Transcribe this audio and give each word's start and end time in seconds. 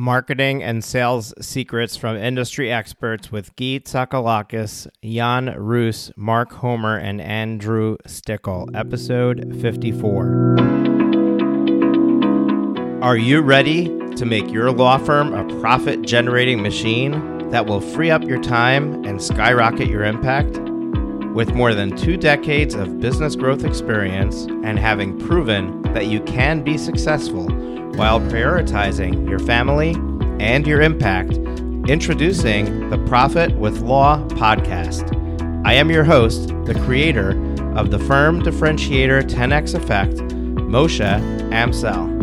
Marketing 0.00 0.62
and 0.62 0.82
Sales 0.82 1.34
Secrets 1.42 1.94
from 1.94 2.16
Industry 2.16 2.72
Experts 2.72 3.30
with 3.30 3.54
Guy 3.56 3.80
Tsakalakis, 3.84 4.88
Jan 5.04 5.54
Roos, 5.58 6.10
Mark 6.16 6.52
Homer, 6.52 6.96
and 6.96 7.20
Andrew 7.20 7.98
Stickel, 8.08 8.74
episode 8.74 9.60
54. 9.60 10.56
Are 13.02 13.18
you 13.18 13.42
ready 13.42 13.88
to 14.14 14.24
make 14.24 14.50
your 14.50 14.70
law 14.70 14.96
firm 14.96 15.34
a 15.34 15.44
profit 15.60 16.00
generating 16.00 16.62
machine 16.62 17.50
that 17.50 17.66
will 17.66 17.82
free 17.82 18.10
up 18.10 18.22
your 18.22 18.40
time 18.40 19.04
and 19.04 19.22
skyrocket 19.22 19.88
your 19.88 20.04
impact? 20.04 20.58
With 21.34 21.52
more 21.54 21.74
than 21.74 21.94
two 21.94 22.16
decades 22.16 22.74
of 22.74 23.00
business 23.00 23.36
growth 23.36 23.64
experience 23.64 24.44
and 24.64 24.78
having 24.78 25.18
proven 25.18 25.82
that 25.92 26.06
you 26.06 26.22
can 26.22 26.64
be 26.64 26.78
successful 26.78 27.50
while 28.00 28.18
prioritizing 28.18 29.28
your 29.28 29.38
family 29.40 29.90
and 30.42 30.66
your 30.66 30.80
impact, 30.80 31.32
introducing 31.86 32.88
the 32.88 32.96
Profit 33.06 33.54
with 33.56 33.82
Law 33.82 34.26
podcast. 34.28 35.04
I 35.66 35.74
am 35.74 35.90
your 35.90 36.04
host, 36.04 36.48
the 36.64 36.80
creator 36.86 37.32
of 37.76 37.90
the 37.90 37.98
firm 37.98 38.40
differentiator 38.40 39.24
10x 39.24 39.74
Effect, 39.74 40.14
Moshe 40.14 41.50
Amsel. 41.52 42.19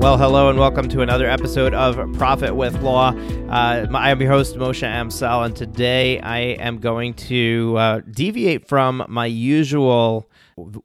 Well, 0.00 0.16
hello 0.16 0.48
and 0.48 0.58
welcome 0.58 0.88
to 0.88 1.02
another 1.02 1.28
episode 1.28 1.74
of 1.74 2.10
Profit 2.14 2.56
with 2.56 2.80
Law. 2.80 3.10
Uh, 3.10 3.86
I 3.92 4.10
am 4.10 4.18
your 4.22 4.30
host, 4.30 4.56
Moshe 4.56 4.82
Amsel, 4.82 5.44
and 5.44 5.54
today 5.54 6.18
I 6.20 6.38
am 6.38 6.78
going 6.78 7.12
to 7.28 7.76
uh, 7.76 8.00
deviate 8.10 8.66
from 8.66 9.04
my 9.10 9.26
usual 9.26 10.26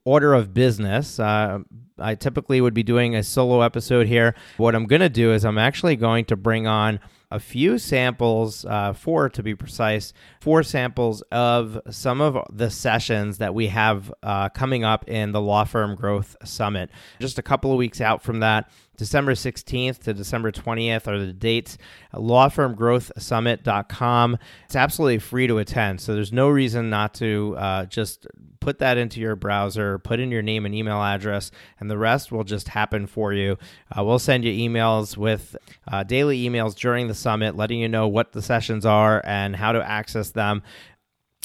order 0.03 0.33
of 0.33 0.53
business. 0.53 1.17
Uh, 1.17 1.59
I 1.97 2.15
typically 2.15 2.59
would 2.59 2.73
be 2.73 2.83
doing 2.83 3.15
a 3.15 3.23
solo 3.23 3.61
episode 3.61 4.05
here. 4.05 4.35
What 4.57 4.75
I'm 4.75 4.85
going 4.85 4.99
to 4.99 5.07
do 5.07 5.31
is 5.31 5.45
I'm 5.45 5.57
actually 5.57 5.95
going 5.95 6.25
to 6.25 6.35
bring 6.35 6.67
on 6.67 6.99
a 7.31 7.39
few 7.39 7.77
samples, 7.77 8.65
uh, 8.65 8.91
four 8.93 9.29
to 9.29 9.43
be 9.43 9.55
precise, 9.55 10.13
four 10.39 10.63
samples 10.63 11.21
of 11.31 11.79
some 11.89 12.21
of 12.21 12.37
the 12.51 12.69
sessions 12.69 13.37
that 13.39 13.53
we 13.53 13.67
have 13.67 14.13
uh, 14.23 14.49
coming 14.49 14.83
up 14.83 15.07
in 15.07 15.31
the 15.31 15.39
Law 15.41 15.63
Firm 15.63 15.95
Growth 15.95 16.35
Summit. 16.43 16.89
Just 17.19 17.39
a 17.39 17.43
couple 17.43 17.71
of 17.71 17.77
weeks 17.77 18.01
out 18.01 18.21
from 18.21 18.41
that, 18.41 18.69
December 18.97 19.33
16th 19.33 19.99
to 19.99 20.13
December 20.13 20.51
20th 20.51 21.07
are 21.07 21.19
the 21.19 21.31
dates. 21.33 21.77
Lawfirmgrowthsummit.com. 22.13 24.37
It's 24.65 24.75
absolutely 24.75 25.19
free 25.19 25.47
to 25.47 25.57
attend, 25.57 26.01
so 26.01 26.13
there's 26.13 26.33
no 26.33 26.49
reason 26.49 26.89
not 26.89 27.13
to 27.15 27.55
uh, 27.57 27.85
just 27.85 28.27
put 28.65 28.79
that 28.79 28.97
into 28.97 29.21
your 29.21 29.35
browser, 29.35 29.99
put 29.99 30.19
in 30.19 30.31
your 30.31 30.41
name 30.41 30.65
and 30.65 30.73
email 30.73 30.99
address, 31.01 31.51
and 31.79 31.89
the 31.89 31.99
rest 31.99 32.31
will 32.31 32.43
just 32.43 32.69
happen 32.69 33.05
for 33.05 33.31
you. 33.31 33.59
Uh, 33.95 34.03
we'll 34.03 34.17
send 34.17 34.43
you 34.43 34.51
emails 34.51 35.15
with 35.15 35.55
uh, 35.87 36.01
daily 36.01 36.43
emails 36.43 36.73
during 36.73 37.07
the 37.07 37.13
summit, 37.13 37.55
letting 37.55 37.79
you 37.79 37.87
know 37.87 38.07
what 38.07 38.31
the 38.31 38.41
sessions 38.41 38.83
are 38.83 39.21
and 39.23 39.55
how 39.55 39.71
to 39.71 39.87
access 39.87 40.31
them. 40.31 40.63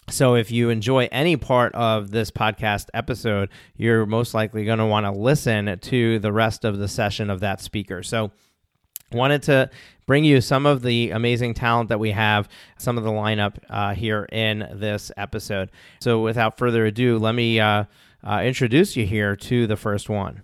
So, 0.08 0.34
if 0.34 0.50
you 0.50 0.70
enjoy 0.70 1.10
any 1.12 1.36
part 1.36 1.74
of 1.74 2.10
this 2.10 2.30
podcast 2.30 2.86
episode, 2.94 3.50
you're 3.76 4.06
most 4.06 4.32
likely 4.32 4.64
going 4.64 4.78
to 4.78 4.86
want 4.86 5.04
to 5.04 5.12
listen 5.12 5.78
to 5.78 6.18
the 6.18 6.32
rest 6.32 6.64
of 6.64 6.78
the 6.78 6.88
session 6.88 7.28
of 7.28 7.40
that 7.40 7.60
speaker. 7.60 8.02
So, 8.02 8.32
wanted 9.12 9.42
to 9.44 9.70
bring 10.06 10.24
you 10.24 10.40
some 10.40 10.66
of 10.66 10.82
the 10.82 11.10
amazing 11.10 11.54
talent 11.54 11.88
that 11.88 12.00
we 12.00 12.10
have, 12.10 12.48
some 12.78 12.98
of 12.98 13.04
the 13.04 13.10
lineup 13.10 13.56
uh, 13.68 13.94
here 13.94 14.28
in 14.32 14.68
this 14.72 15.12
episode. 15.16 15.70
So, 16.00 16.20
without 16.20 16.58
further 16.58 16.84
ado, 16.86 17.18
let 17.18 17.34
me 17.34 17.60
uh, 17.60 17.84
uh, 18.24 18.42
introduce 18.44 18.96
you 18.96 19.06
here 19.06 19.36
to 19.36 19.66
the 19.66 19.76
first 19.76 20.08
one. 20.08 20.42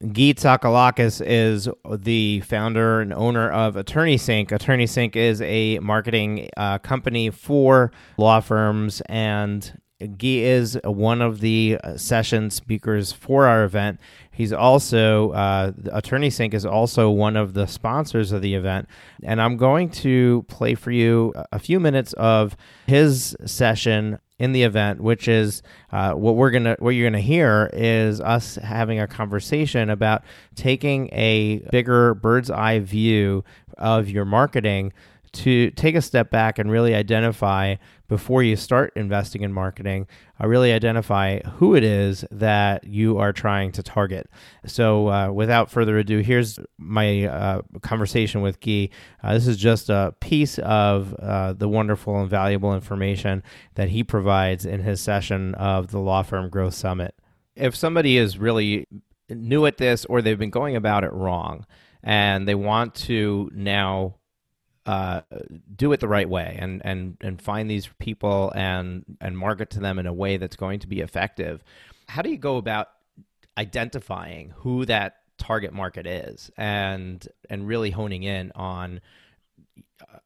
Guy 0.00 0.32
Tsakalakis 0.32 1.20
is 1.26 1.68
the 1.90 2.40
founder 2.42 3.00
and 3.00 3.12
owner 3.12 3.50
of 3.50 3.76
Attorney 3.76 4.16
Sync. 4.16 4.52
Attorney 4.52 4.86
Sync 4.86 5.16
is 5.16 5.42
a 5.42 5.80
marketing 5.80 6.48
uh, 6.56 6.78
company 6.78 7.30
for 7.30 7.90
law 8.16 8.38
firms 8.38 9.02
and 9.06 9.76
Guy 10.00 10.38
is 10.44 10.78
one 10.84 11.20
of 11.20 11.40
the 11.40 11.76
uh, 11.82 11.96
session 11.96 12.50
speakers 12.50 13.10
for 13.10 13.46
our 13.46 13.64
event. 13.64 13.98
He's 14.30 14.52
also, 14.52 15.32
uh, 15.32 15.72
Attorney 15.90 16.30
Sync 16.30 16.54
is 16.54 16.64
also 16.64 17.10
one 17.10 17.36
of 17.36 17.54
the 17.54 17.66
sponsors 17.66 18.30
of 18.30 18.40
the 18.40 18.54
event. 18.54 18.88
And 19.24 19.42
I'm 19.42 19.56
going 19.56 19.90
to 19.90 20.44
play 20.46 20.76
for 20.76 20.92
you 20.92 21.34
a 21.50 21.58
few 21.58 21.80
minutes 21.80 22.12
of 22.12 22.56
his 22.86 23.36
session 23.44 24.20
in 24.38 24.52
the 24.52 24.62
event, 24.62 25.00
which 25.00 25.26
is 25.26 25.62
uh, 25.90 26.12
what 26.12 26.36
we're 26.36 26.52
gonna, 26.52 26.76
what 26.78 26.90
you're 26.90 27.10
gonna 27.10 27.20
hear 27.20 27.68
is 27.72 28.20
us 28.20 28.54
having 28.54 29.00
a 29.00 29.08
conversation 29.08 29.90
about 29.90 30.22
taking 30.54 31.08
a 31.12 31.58
bigger 31.72 32.14
bird's 32.14 32.52
eye 32.52 32.78
view 32.78 33.42
of 33.78 34.08
your 34.08 34.24
marketing 34.24 34.92
to 35.32 35.70
take 35.72 35.94
a 35.94 36.02
step 36.02 36.30
back 36.30 36.58
and 36.58 36.70
really 36.70 36.94
identify 36.94 37.76
before 38.08 38.42
you 38.42 38.56
start 38.56 38.92
investing 38.96 39.42
in 39.42 39.52
marketing, 39.52 40.06
uh, 40.40 40.46
really 40.46 40.72
identify 40.72 41.40
who 41.40 41.74
it 41.74 41.84
is 41.84 42.24
that 42.30 42.84
you 42.84 43.18
are 43.18 43.32
trying 43.32 43.70
to 43.72 43.82
target. 43.82 44.28
So, 44.66 45.08
uh, 45.10 45.30
without 45.30 45.70
further 45.70 45.98
ado, 45.98 46.20
here's 46.20 46.58
my 46.78 47.24
uh, 47.24 47.62
conversation 47.82 48.40
with 48.40 48.60
Guy. 48.60 48.88
Uh, 49.22 49.34
this 49.34 49.46
is 49.46 49.56
just 49.56 49.90
a 49.90 50.14
piece 50.20 50.58
of 50.60 51.14
uh, 51.14 51.52
the 51.52 51.68
wonderful 51.68 52.20
and 52.20 52.30
valuable 52.30 52.74
information 52.74 53.42
that 53.74 53.90
he 53.90 54.02
provides 54.02 54.64
in 54.64 54.80
his 54.80 55.00
session 55.00 55.54
of 55.54 55.90
the 55.90 55.98
Law 55.98 56.22
Firm 56.22 56.48
Growth 56.48 56.74
Summit. 56.74 57.14
If 57.54 57.76
somebody 57.76 58.16
is 58.16 58.38
really 58.38 58.86
new 59.28 59.66
at 59.66 59.76
this 59.76 60.04
or 60.06 60.22
they've 60.22 60.38
been 60.38 60.50
going 60.50 60.76
about 60.76 61.04
it 61.04 61.12
wrong 61.12 61.66
and 62.02 62.46
they 62.46 62.54
want 62.54 62.94
to 62.94 63.50
now 63.52 64.14
uh, 64.88 65.20
do 65.76 65.92
it 65.92 66.00
the 66.00 66.08
right 66.08 66.30
way 66.30 66.56
and 66.58 66.80
and 66.82 67.18
and 67.20 67.42
find 67.42 67.70
these 67.70 67.90
people 67.98 68.50
and 68.56 69.04
and 69.20 69.36
market 69.36 69.68
to 69.68 69.80
them 69.80 69.98
in 69.98 70.06
a 70.06 70.12
way 70.14 70.38
that's 70.38 70.56
going 70.56 70.80
to 70.80 70.86
be 70.86 71.00
effective. 71.00 71.62
How 72.08 72.22
do 72.22 72.30
you 72.30 72.38
go 72.38 72.56
about 72.56 72.88
identifying 73.58 74.54
who 74.56 74.86
that 74.86 75.16
target 75.36 75.74
market 75.74 76.06
is 76.06 76.50
and 76.56 77.28
and 77.50 77.68
really 77.68 77.90
honing 77.90 78.22
in 78.22 78.50
on 78.54 79.02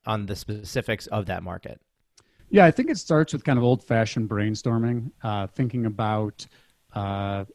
on 0.06 0.26
the 0.26 0.36
specifics 0.36 1.08
of 1.08 1.26
that 1.26 1.42
market? 1.42 1.80
Yeah, 2.48 2.64
I 2.64 2.70
think 2.70 2.88
it 2.88 2.98
starts 2.98 3.32
with 3.32 3.42
kind 3.42 3.58
of 3.58 3.64
old 3.64 3.82
fashioned 3.82 4.28
brainstorming, 4.28 5.10
uh, 5.24 5.48
thinking 5.48 5.86
about 5.86 6.46
uh, 6.92 7.46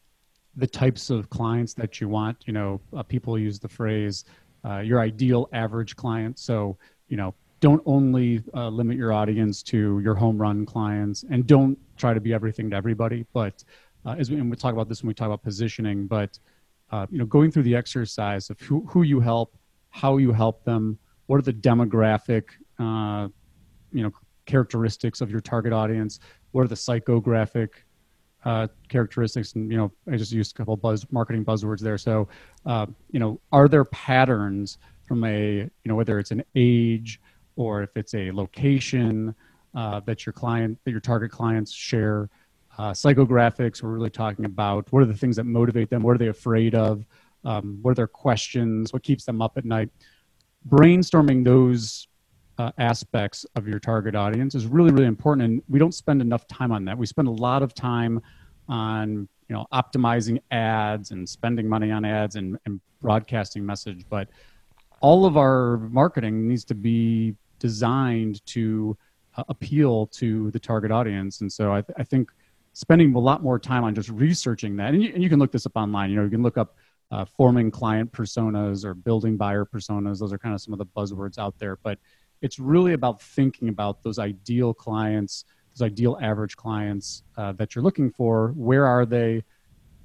the 0.57 0.67
types 0.67 1.09
of 1.09 1.29
clients 1.29 1.73
that 1.75 2.01
you 2.01 2.09
want. 2.09 2.43
You 2.45 2.51
know, 2.51 2.81
uh, 2.93 3.03
people 3.03 3.39
use 3.39 3.59
the 3.59 3.69
phrase 3.69 4.25
uh, 4.65 4.79
your 4.79 4.99
ideal 4.99 5.47
average 5.53 5.95
client. 5.95 6.37
So 6.39 6.77
you 7.07 7.17
know, 7.17 7.33
don't 7.59 7.81
only 7.85 8.43
uh, 8.53 8.69
limit 8.69 8.97
your 8.97 9.11
audience 9.11 9.63
to 9.63 9.99
your 9.99 10.15
home 10.15 10.37
run 10.37 10.65
clients 10.65 11.23
and 11.29 11.47
don't 11.47 11.77
try 11.97 12.13
to 12.13 12.19
be 12.19 12.33
everything 12.33 12.69
to 12.69 12.75
everybody. 12.75 13.25
But 13.33 13.63
uh, 14.05 14.15
as 14.19 14.29
we, 14.29 14.37
and 14.37 14.49
we 14.49 14.55
talk 14.55 14.73
about 14.73 14.89
this 14.89 15.01
when 15.01 15.07
we 15.07 15.13
talk 15.13 15.27
about 15.27 15.43
positioning, 15.43 16.07
but 16.07 16.37
uh, 16.91 17.05
you 17.09 17.17
know, 17.17 17.25
going 17.25 17.51
through 17.51 17.63
the 17.63 17.75
exercise 17.75 18.49
of 18.49 18.59
who, 18.61 18.85
who 18.87 19.01
you 19.03 19.19
help, 19.19 19.57
how 19.89 20.17
you 20.17 20.31
help 20.31 20.63
them, 20.63 20.97
what 21.25 21.37
are 21.37 21.41
the 21.41 21.53
demographic, 21.53 22.43
uh, 22.79 23.27
you 23.91 24.03
know, 24.03 24.11
characteristics 24.45 25.19
of 25.19 25.29
your 25.29 25.41
target 25.41 25.73
audience, 25.73 26.19
what 26.51 26.61
are 26.61 26.67
the 26.67 26.75
psychographic 26.75 27.69
uh, 28.45 28.67
characteristics, 28.87 29.53
and 29.53 29.69
you 29.69 29.77
know, 29.77 29.91
I 30.11 30.15
just 30.15 30.31
used 30.31 30.55
a 30.55 30.57
couple 30.57 30.77
buzz 30.77 31.05
marketing 31.11 31.43
buzzwords 31.43 31.79
there. 31.81 31.97
So, 31.97 32.29
uh, 32.65 32.85
you 33.11 33.19
know, 33.19 33.41
are 33.51 33.67
there 33.67 33.83
patterns? 33.85 34.77
From 35.07 35.23
a 35.23 35.55
you 35.55 35.69
know 35.85 35.95
whether 35.95 36.19
it's 36.19 36.31
an 36.31 36.43
age 36.55 37.19
or 37.55 37.81
if 37.83 37.95
it's 37.95 38.13
a 38.13 38.31
location 38.31 39.33
uh, 39.75 39.99
that 40.01 40.25
your 40.25 40.33
client 40.33 40.77
that 40.83 40.91
your 40.91 40.99
target 40.99 41.31
clients 41.31 41.71
share 41.71 42.29
uh, 42.77 42.91
psychographics. 42.91 43.81
We're 43.81 43.89
really 43.89 44.09
talking 44.09 44.45
about 44.45 44.91
what 44.91 45.01
are 45.01 45.05
the 45.05 45.15
things 45.15 45.35
that 45.37 45.45
motivate 45.45 45.89
them? 45.89 46.03
What 46.03 46.15
are 46.15 46.19
they 46.19 46.27
afraid 46.27 46.75
of? 46.75 47.05
Um, 47.43 47.79
what 47.81 47.91
are 47.91 47.95
their 47.95 48.07
questions? 48.07 48.93
What 48.93 49.03
keeps 49.03 49.25
them 49.25 49.41
up 49.41 49.57
at 49.57 49.65
night? 49.65 49.89
Brainstorming 50.67 51.43
those 51.43 52.07
uh, 52.57 52.71
aspects 52.77 53.45
of 53.55 53.67
your 53.67 53.79
target 53.79 54.15
audience 54.15 54.55
is 54.55 54.65
really 54.65 54.91
really 54.91 55.05
important 55.05 55.45
and 55.45 55.61
we 55.69 55.79
don't 55.79 55.93
spend 55.93 56.21
enough 56.21 56.47
time 56.47 56.71
on 56.71 56.85
that. 56.85 56.97
We 56.97 57.05
spend 57.05 57.27
a 57.27 57.31
lot 57.31 57.63
of 57.63 57.73
time 57.73 58.21
on 58.67 59.27
you 59.47 59.55
know 59.55 59.65
optimizing 59.73 60.41
ads 60.51 61.11
and 61.11 61.27
spending 61.27 61.67
money 61.67 61.91
on 61.91 62.05
ads 62.05 62.35
and, 62.35 62.57
and 62.65 62.81
broadcasting 63.01 63.65
message 63.65 64.05
but 64.09 64.27
all 65.01 65.25
of 65.25 65.37
our 65.37 65.77
marketing 65.77 66.47
needs 66.47 66.63
to 66.65 66.75
be 66.75 67.35
designed 67.59 68.45
to 68.47 68.97
uh, 69.35 69.43
appeal 69.49 70.07
to 70.07 70.51
the 70.51 70.59
target 70.59 70.91
audience. 70.91 71.41
And 71.41 71.51
so 71.51 71.71
I, 71.73 71.81
th- 71.81 71.95
I, 71.97 72.03
think 72.03 72.31
spending 72.73 73.13
a 73.13 73.19
lot 73.19 73.43
more 73.43 73.59
time 73.59 73.83
on 73.83 73.93
just 73.93 74.09
researching 74.09 74.75
that, 74.77 74.93
and 74.93 75.03
you, 75.03 75.11
and 75.13 75.23
you 75.23 75.29
can 75.29 75.39
look 75.39 75.51
this 75.51 75.65
up 75.65 75.73
online. 75.75 76.09
You 76.09 76.17
know, 76.17 76.23
you 76.23 76.29
can 76.29 76.43
look 76.43 76.57
up 76.57 76.75
uh, 77.11 77.25
forming 77.25 77.71
client 77.71 78.11
personas 78.11 78.83
or 78.83 78.93
building 78.93 79.37
buyer 79.37 79.65
personas. 79.65 80.19
Those 80.19 80.33
are 80.33 80.37
kind 80.37 80.53
of 80.53 80.61
some 80.61 80.73
of 80.73 80.79
the 80.79 80.85
buzzwords 80.85 81.37
out 81.37 81.57
there. 81.59 81.77
But 81.77 81.99
it's 82.41 82.59
really 82.59 82.93
about 82.93 83.21
thinking 83.21 83.69
about 83.69 84.03
those 84.03 84.19
ideal 84.19 84.73
clients, 84.73 85.45
those 85.75 85.85
ideal 85.85 86.17
average 86.21 86.55
clients 86.55 87.23
uh, 87.37 87.53
that 87.53 87.75
you're 87.75 87.83
looking 87.83 88.11
for. 88.11 88.49
Where 88.55 88.85
are 88.85 89.05
they? 89.05 89.43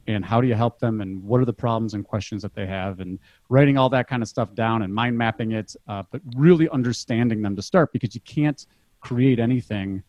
And 0.07 0.25
how 0.25 0.41
do 0.41 0.49
you 0.49 0.55
help 0.55 0.79
them 0.79 1.01
and 1.01 1.23
what 1.23 1.41
are 1.41 1.45
the 1.45 1.53
problems 1.53 1.95
and 1.95 2.05
questions 2.05 2.43
that 2.43 2.55
they 2.55 2.67
have 2.67 3.01
and 3.01 3.19
writing 3.49 3.79
all 3.79 3.89
that 3.89 4.09
kind 4.09 4.23
of 4.23 4.29
stuff 4.29 4.55
down 4.55 4.83
and 4.83 4.93
mind 4.93 5.17
mapping 5.17 5.53
it 5.53 5.75
uh, 5.89 6.03
but 6.11 6.21
really 6.37 6.69
understanding 6.71 7.43
them 7.43 7.55
to 7.57 7.63
start 7.63 7.93
because 7.93 8.15
you 8.15 8.21
can't 8.23 8.67
create 9.01 9.39
anything 9.39 10.03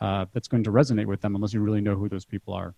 uh, 0.00 0.26
that's 0.32 0.48
going 0.48 0.62
to 0.62 0.70
resonate 0.70 1.06
with 1.06 1.20
them 1.20 1.34
unless 1.34 1.54
you 1.54 1.60
really 1.60 1.80
know 1.80 1.94
who 1.94 2.08
those 2.08 2.24
people 2.24 2.52
are 2.52 2.74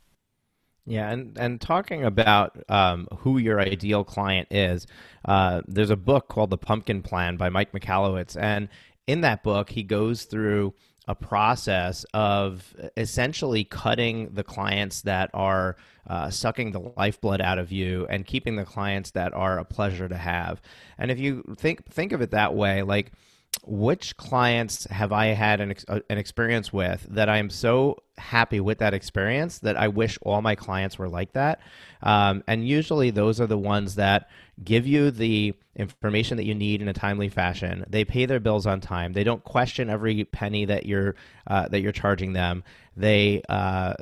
yeah, 0.88 1.10
and, 1.10 1.36
and 1.36 1.60
talking 1.60 2.04
about 2.04 2.56
um, 2.70 3.08
who 3.18 3.36
your 3.36 3.60
ideal 3.60 4.04
client 4.04 4.48
is, 4.50 4.86
uh, 5.26 5.60
there's 5.68 5.90
a 5.90 5.96
book 5.96 6.28
called 6.28 6.48
The 6.48 6.56
Pumpkin 6.56 7.02
Plan 7.02 7.36
by 7.36 7.50
Mike 7.50 7.72
Michalowicz. 7.72 8.40
And 8.40 8.70
in 9.06 9.20
that 9.20 9.42
book, 9.42 9.68
he 9.68 9.82
goes 9.82 10.24
through 10.24 10.72
a 11.08 11.14
process 11.14 12.04
of 12.12 12.76
essentially 12.96 13.64
cutting 13.64 14.28
the 14.34 14.44
clients 14.44 15.02
that 15.02 15.30
are 15.32 15.76
uh, 16.06 16.28
sucking 16.28 16.70
the 16.72 16.92
lifeblood 16.96 17.40
out 17.40 17.58
of 17.58 17.72
you 17.72 18.06
and 18.10 18.26
keeping 18.26 18.56
the 18.56 18.64
clients 18.64 19.12
that 19.12 19.32
are 19.32 19.58
a 19.58 19.64
pleasure 19.64 20.06
to 20.06 20.16
have. 20.16 20.60
And 20.98 21.10
if 21.10 21.18
you 21.18 21.42
think 21.56 21.86
think 21.86 22.12
of 22.12 22.20
it 22.20 22.30
that 22.32 22.54
way, 22.54 22.82
like 22.82 23.12
which 23.64 24.16
clients 24.16 24.84
have 24.86 25.12
I 25.12 25.26
had 25.26 25.60
an, 25.60 25.74
uh, 25.88 26.00
an 26.08 26.18
experience 26.18 26.72
with 26.72 27.06
that 27.10 27.28
I'm 27.28 27.50
so 27.50 27.98
happy 28.16 28.60
with 28.60 28.78
that 28.78 28.94
experience 28.94 29.58
that 29.60 29.76
I 29.76 29.88
wish 29.88 30.18
all 30.22 30.40
my 30.42 30.54
clients 30.54 30.98
were 30.98 31.08
like 31.08 31.32
that. 31.32 31.60
Um, 32.02 32.42
and 32.46 32.66
usually 32.66 33.10
those 33.10 33.40
are 33.40 33.46
the 33.46 33.58
ones 33.58 33.96
that 33.96 34.28
give 34.62 34.86
you 34.86 35.10
the 35.10 35.54
information 35.76 36.36
that 36.36 36.44
you 36.44 36.54
need 36.54 36.82
in 36.82 36.88
a 36.88 36.92
timely 36.92 37.28
fashion. 37.28 37.84
They 37.88 38.04
pay 38.04 38.26
their 38.26 38.40
bills 38.40 38.66
on 38.66 38.80
time. 38.80 39.12
They 39.12 39.24
don't 39.24 39.44
question 39.44 39.90
every 39.90 40.24
penny 40.24 40.64
that 40.64 40.86
you're 40.86 41.14
uh, 41.46 41.68
that 41.68 41.80
you're 41.80 41.92
charging 41.92 42.32
them. 42.32 42.64
They 42.98 43.42
uh, 43.48 43.94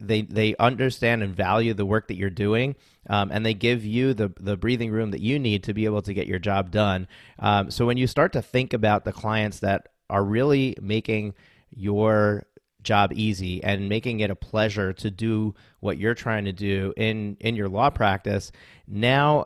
they 0.00 0.22
they 0.22 0.56
understand 0.58 1.22
and 1.22 1.36
value 1.36 1.74
the 1.74 1.84
work 1.84 2.08
that 2.08 2.16
you're 2.16 2.30
doing, 2.30 2.74
um, 3.10 3.30
and 3.30 3.44
they 3.44 3.52
give 3.52 3.84
you 3.84 4.14
the 4.14 4.32
the 4.40 4.56
breathing 4.56 4.90
room 4.90 5.10
that 5.10 5.20
you 5.20 5.38
need 5.38 5.62
to 5.64 5.74
be 5.74 5.84
able 5.84 6.00
to 6.02 6.14
get 6.14 6.26
your 6.26 6.38
job 6.38 6.70
done. 6.70 7.06
Um, 7.38 7.70
so 7.70 7.84
when 7.84 7.98
you 7.98 8.06
start 8.06 8.32
to 8.32 8.40
think 8.40 8.72
about 8.72 9.04
the 9.04 9.12
clients 9.12 9.60
that 9.60 9.88
are 10.08 10.24
really 10.24 10.74
making 10.80 11.34
your 11.68 12.46
job 12.82 13.12
easy 13.14 13.62
and 13.62 13.90
making 13.90 14.20
it 14.20 14.30
a 14.30 14.34
pleasure 14.34 14.94
to 14.94 15.10
do 15.10 15.54
what 15.80 15.98
you're 15.98 16.14
trying 16.14 16.46
to 16.46 16.52
do 16.52 16.94
in 16.96 17.36
in 17.40 17.56
your 17.56 17.68
law 17.68 17.90
practice 17.90 18.52
now 18.88 19.44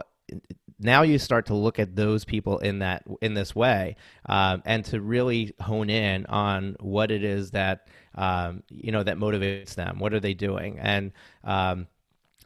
now 0.84 1.02
you 1.02 1.18
start 1.18 1.46
to 1.46 1.54
look 1.54 1.78
at 1.78 1.96
those 1.96 2.24
people 2.24 2.58
in 2.58 2.80
that 2.80 3.02
in 3.22 3.34
this 3.34 3.56
way 3.56 3.96
um, 4.26 4.62
and 4.66 4.84
to 4.84 5.00
really 5.00 5.54
hone 5.58 5.88
in 5.88 6.26
on 6.26 6.76
what 6.78 7.10
it 7.10 7.24
is 7.24 7.50
that 7.52 7.88
um, 8.14 8.62
you 8.68 8.92
know 8.92 9.02
that 9.02 9.16
motivates 9.16 9.74
them. 9.74 9.98
What 9.98 10.12
are 10.12 10.20
they 10.20 10.34
doing? 10.34 10.78
And 10.78 11.12
um, 11.42 11.88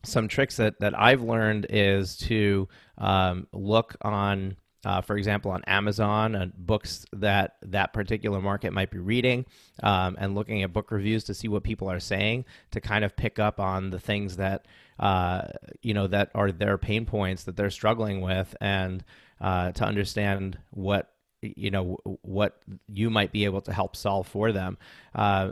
some 0.04 0.28
tricks 0.28 0.56
that, 0.56 0.78
that 0.80 0.98
I've 0.98 1.22
learned 1.22 1.66
is 1.68 2.16
to 2.18 2.68
um, 2.96 3.48
look 3.52 3.96
on 4.02 4.56
uh, 4.84 5.00
for 5.00 5.16
example, 5.16 5.50
on 5.50 5.62
Amazon, 5.66 6.34
uh, 6.34 6.46
books 6.56 7.04
that 7.12 7.56
that 7.62 7.92
particular 7.92 8.40
market 8.40 8.72
might 8.72 8.90
be 8.90 8.98
reading, 8.98 9.44
um, 9.82 10.16
and 10.20 10.34
looking 10.34 10.62
at 10.62 10.72
book 10.72 10.90
reviews 10.90 11.24
to 11.24 11.34
see 11.34 11.48
what 11.48 11.64
people 11.64 11.90
are 11.90 12.00
saying 12.00 12.44
to 12.70 12.80
kind 12.80 13.04
of 13.04 13.16
pick 13.16 13.38
up 13.38 13.58
on 13.58 13.90
the 13.90 13.98
things 13.98 14.36
that 14.36 14.66
uh, 15.00 15.48
you 15.82 15.94
know 15.94 16.06
that 16.06 16.30
are 16.34 16.52
their 16.52 16.78
pain 16.78 17.06
points 17.06 17.44
that 17.44 17.56
they're 17.56 17.70
struggling 17.70 18.20
with, 18.20 18.54
and 18.60 19.04
uh, 19.40 19.72
to 19.72 19.84
understand 19.84 20.58
what 20.70 21.12
you 21.40 21.70
know 21.70 21.98
what 22.22 22.60
you 22.88 23.10
might 23.10 23.32
be 23.32 23.44
able 23.44 23.60
to 23.60 23.72
help 23.72 23.96
solve 23.96 24.28
for 24.28 24.52
them. 24.52 24.78
Uh, 25.12 25.50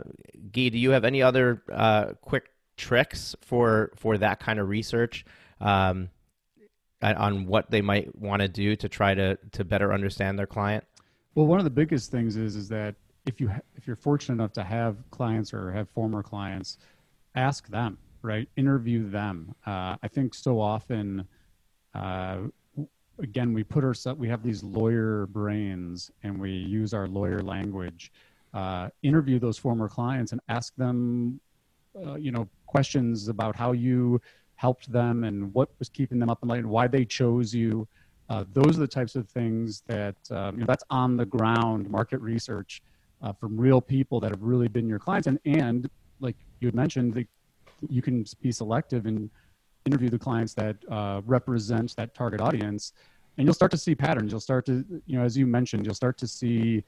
do 0.51 0.61
you 0.61 0.91
have 0.91 1.03
any 1.03 1.21
other 1.21 1.63
uh, 1.71 2.13
quick 2.21 2.49
tricks 2.77 3.35
for 3.41 3.91
for 3.97 4.17
that 4.17 4.39
kind 4.39 4.59
of 4.59 4.69
research? 4.69 5.25
Um, 5.59 6.09
on 7.01 7.45
what 7.45 7.69
they 7.69 7.81
might 7.81 8.15
want 8.15 8.41
to 8.41 8.47
do 8.47 8.75
to 8.75 8.89
try 8.89 9.13
to 9.13 9.37
to 9.51 9.63
better 9.63 9.93
understand 9.93 10.37
their 10.37 10.47
client? 10.47 10.83
Well, 11.35 11.45
one 11.45 11.59
of 11.59 11.65
the 11.65 11.71
biggest 11.71 12.11
things 12.11 12.35
is 12.35 12.55
is 12.55 12.67
that 12.69 12.95
if 13.25 13.39
you 13.39 13.51
if 13.75 13.85
you're 13.85 13.95
fortunate 13.95 14.35
enough 14.35 14.53
to 14.53 14.63
have 14.63 14.97
clients 15.11 15.53
or 15.53 15.71
have 15.71 15.89
former 15.89 16.23
clients, 16.23 16.77
ask 17.35 17.67
them, 17.67 17.97
right? 18.21 18.49
Interview 18.57 19.09
them. 19.09 19.53
Uh, 19.65 19.97
I 20.01 20.07
think 20.07 20.33
so 20.33 20.59
often, 20.59 21.27
uh, 21.93 22.39
again, 23.19 23.53
we 23.53 23.63
put 23.63 23.83
ourselves 23.83 24.19
we 24.19 24.29
have 24.29 24.43
these 24.43 24.63
lawyer 24.63 25.27
brains 25.27 26.11
and 26.23 26.39
we 26.39 26.51
use 26.51 26.93
our 26.93 27.07
lawyer 27.07 27.41
language. 27.41 28.11
Uh, 28.53 28.89
interview 29.03 29.37
those 29.37 29.57
former 29.57 29.87
clients 29.87 30.31
and 30.31 30.41
ask 30.49 30.75
them, 30.77 31.39
uh, 32.03 32.15
you 32.15 32.31
know, 32.31 32.47
questions 32.65 33.27
about 33.27 33.55
how 33.55 33.73
you 33.73 34.19
helped 34.57 34.91
them 34.91 35.23
and 35.23 35.53
what 35.53 35.69
was 35.79 35.87
keeping 35.87 36.19
them 36.19 36.29
up 36.29 36.39
at 36.41 36.47
night 36.47 36.59
and 36.59 36.69
why 36.69 36.87
they 36.87 37.05
chose 37.05 37.53
you. 37.53 37.87
Uh, 38.29 38.43
those 38.53 38.75
are 38.77 38.81
the 38.81 38.87
types 38.87 39.15
of 39.15 39.29
things 39.29 39.83
that 39.87 40.17
um, 40.31 40.55
you 40.55 40.59
know, 40.61 40.65
that's 40.67 40.83
on 40.89 41.15
the 41.15 41.25
ground 41.25 41.89
market 41.89 42.19
research 42.19 42.81
uh, 43.21 43.31
from 43.31 43.57
real 43.57 43.79
people 43.79 44.19
that 44.19 44.31
have 44.31 44.41
really 44.41 44.67
been 44.67 44.87
your 44.87 44.99
clients 44.99 45.27
and 45.27 45.39
and 45.45 45.89
like 46.19 46.35
you 46.59 46.71
mentioned 46.73 47.13
the, 47.13 47.25
you 47.89 48.01
can 48.01 48.25
be 48.41 48.51
selective 48.51 49.05
and 49.05 49.29
interview 49.85 50.09
the 50.09 50.19
clients 50.19 50.53
that 50.53 50.75
uh, 50.91 51.21
represent 51.25 51.95
that 51.95 52.13
target 52.13 52.41
audience 52.41 52.93
and 53.37 53.47
you'll 53.47 53.53
start 53.53 53.71
to 53.71 53.77
see 53.77 53.95
patterns 53.95 54.31
you'll 54.31 54.41
start 54.41 54.65
to 54.65 54.83
you 55.05 55.17
know 55.17 55.23
as 55.23 55.37
you 55.37 55.47
mentioned 55.47 55.85
you'll 55.85 55.95
start 55.95 56.17
to 56.17 56.27
see 56.27 56.83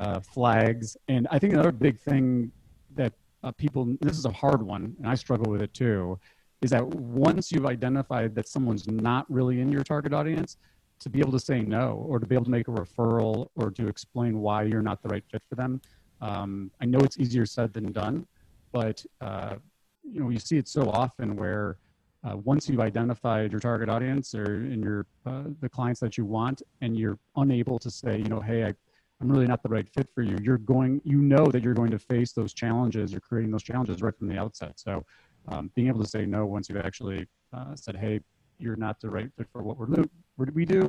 uh, 0.00 0.18
flags 0.20 0.96
and 1.08 1.28
i 1.30 1.38
think 1.38 1.52
another 1.52 1.72
big 1.72 1.98
thing 2.00 2.50
that 2.96 3.12
uh, 3.44 3.52
people 3.52 3.96
this 4.00 4.18
is 4.18 4.24
a 4.24 4.32
hard 4.32 4.62
one 4.62 4.96
and 4.98 5.06
i 5.06 5.14
struggle 5.14 5.50
with 5.50 5.62
it 5.62 5.72
too 5.72 6.18
is 6.62 6.70
that 6.70 6.86
once 6.86 7.52
you've 7.52 7.66
identified 7.66 8.34
that 8.36 8.48
someone's 8.48 8.86
not 8.88 9.26
really 9.28 9.60
in 9.60 9.70
your 9.70 9.82
target 9.82 10.14
audience, 10.14 10.56
to 11.02 11.10
be 11.10 11.18
able 11.18 11.32
to 11.32 11.40
say 11.40 11.60
no 11.60 12.06
or 12.08 12.20
to 12.20 12.26
be 12.26 12.34
able 12.36 12.44
to 12.44 12.50
make 12.50 12.68
a 12.68 12.70
referral 12.70 13.48
or 13.56 13.72
to 13.72 13.88
explain 13.88 14.38
why 14.38 14.62
you're 14.62 14.82
not 14.82 15.02
the 15.02 15.08
right 15.08 15.24
fit 15.30 15.42
for 15.48 15.56
them. 15.56 15.80
Um, 16.20 16.70
I 16.80 16.84
know 16.86 17.00
it's 17.00 17.18
easier 17.18 17.44
said 17.44 17.72
than 17.72 17.90
done, 17.90 18.24
but 18.70 19.04
uh, 19.20 19.56
you 20.04 20.20
know 20.20 20.30
you 20.30 20.38
see 20.38 20.58
it 20.58 20.68
so 20.68 20.88
often 20.90 21.34
where 21.34 21.76
uh, 22.24 22.36
once 22.36 22.68
you've 22.68 22.80
identified 22.80 23.50
your 23.50 23.58
target 23.58 23.88
audience 23.88 24.32
or 24.32 24.64
in 24.64 24.80
your 24.80 25.06
uh, 25.26 25.42
the 25.60 25.68
clients 25.68 25.98
that 26.00 26.16
you 26.16 26.24
want, 26.24 26.62
and 26.80 26.96
you're 26.96 27.18
unable 27.34 27.80
to 27.80 27.90
say, 27.90 28.18
you 28.18 28.28
know, 28.28 28.40
hey, 28.40 28.64
I, 28.64 28.74
I'm 29.20 29.30
really 29.30 29.48
not 29.48 29.64
the 29.64 29.68
right 29.68 29.88
fit 29.88 30.08
for 30.14 30.22
you. 30.22 30.38
You're 30.40 30.58
going, 30.58 31.00
you 31.04 31.18
know 31.18 31.46
that 31.46 31.64
you're 31.64 31.74
going 31.74 31.90
to 31.90 31.98
face 31.98 32.30
those 32.32 32.54
challenges. 32.54 33.10
You're 33.10 33.20
creating 33.20 33.50
those 33.50 33.64
challenges 33.64 34.02
right 34.02 34.16
from 34.16 34.28
the 34.28 34.38
outset. 34.38 34.78
So 34.78 35.04
um, 35.48 35.70
being 35.74 35.88
able 35.88 36.02
to 36.02 36.08
say 36.08 36.26
no 36.26 36.46
once 36.46 36.68
you've 36.68 36.78
actually 36.78 37.26
uh, 37.52 37.74
said, 37.74 37.96
hey, 37.96 38.20
you're 38.58 38.76
not 38.76 39.00
the 39.00 39.10
right 39.10 39.28
fit 39.36 39.48
for 39.52 39.62
what 39.62 39.78
we're 39.78 40.04
what 40.36 40.54
we 40.54 40.64
do, 40.64 40.88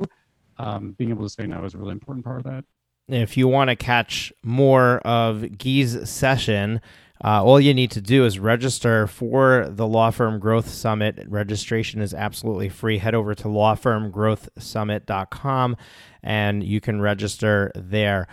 um, 0.58 0.92
being 0.92 1.10
able 1.10 1.24
to 1.24 1.30
say 1.30 1.46
no 1.46 1.64
is 1.64 1.74
a 1.74 1.78
really 1.78 1.92
important 1.92 2.24
part 2.24 2.38
of 2.38 2.44
that. 2.44 2.64
If 3.08 3.36
you 3.36 3.48
want 3.48 3.68
to 3.68 3.76
catch 3.76 4.32
more 4.42 5.00
of 5.00 5.58
Guy's 5.58 6.08
session, 6.08 6.80
uh, 7.22 7.44
all 7.44 7.60
you 7.60 7.74
need 7.74 7.90
to 7.92 8.00
do 8.00 8.24
is 8.24 8.38
register 8.38 9.06
for 9.06 9.66
the 9.68 9.86
Law 9.86 10.10
Firm 10.10 10.38
Growth 10.38 10.70
Summit. 10.70 11.22
Registration 11.28 12.00
is 12.00 12.14
absolutely 12.14 12.70
free. 12.70 12.96
Head 12.98 13.14
over 13.14 13.34
to 13.34 13.44
lawfirmgrowthsummit.com 13.44 15.76
and 16.22 16.64
you 16.64 16.80
can 16.80 17.00
register 17.00 17.70
there. 17.74 18.26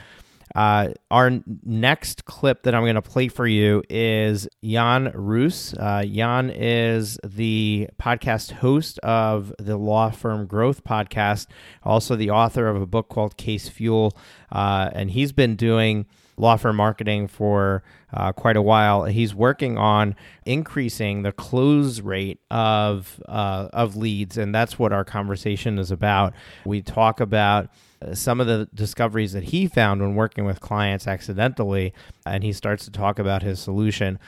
Uh, 0.56 0.90
our 1.10 1.40
next 1.64 2.26
clip 2.26 2.64
that 2.64 2.76
I'm 2.76 2.84
going 2.84 2.96
to 2.96 3.02
play 3.02 3.28
for 3.28 3.48
you 3.48 3.84
is 3.90 4.48
Jan 4.64 5.12
Roos. 5.14 5.74
Uh, 5.74 6.04
Jan 6.04 6.50
is 6.50 7.20
the 7.24 7.90
podcast 8.02 8.52
host 8.52 9.00
of 9.00 9.54
the 9.60 9.78
Law 9.78 10.10
Firm 10.10 10.46
Growth 10.46 10.84
podcast, 10.84 11.48
also 11.84 12.16
the 12.16 12.32
author 12.32 12.68
of 12.68 12.82
a 12.82 12.86
book 12.86 13.10
called 13.10 13.38
Case 13.38 13.70
Fuel, 13.70 14.16
uh, 14.52 14.90
and 14.94 15.12
he's 15.12 15.32
been 15.32 15.56
doing 15.56 16.06
law 16.38 16.58
firm 16.58 16.76
marketing 16.76 17.28
for 17.28 17.84
uh, 18.14 18.32
quite 18.34 18.58
a 18.58 18.62
while. 18.62 19.06
He's 19.06 19.34
working 19.34 19.78
on 19.78 20.16
increasing 20.46 21.22
the 21.22 21.32
close 21.32 22.02
rate 22.02 22.40
of 22.50 23.22
uh, 23.30 23.70
of 23.72 23.96
leads, 23.96 24.38
and 24.38 24.54
that's 24.54 24.78
what 24.78 24.92
our 24.92 25.06
conversation 25.06 25.78
is 25.78 25.92
about. 25.92 26.34
We 26.66 26.82
talk 26.82 27.20
about 27.20 27.70
some 28.14 28.40
of 28.40 28.48
the 28.48 28.68
discoveries 28.74 29.34
that 29.34 29.44
he 29.44 29.68
found 29.68 30.02
when 30.02 30.16
working 30.16 30.46
with 30.46 30.60
clients 30.60 31.08
accidentally, 31.08 31.94
and 32.26 32.44
he 32.44 32.54
starts 32.54 32.86
to 32.86 32.92
talk 32.92 33.20
about 33.20 33.44
his 33.44 33.60
solution. 33.60 34.20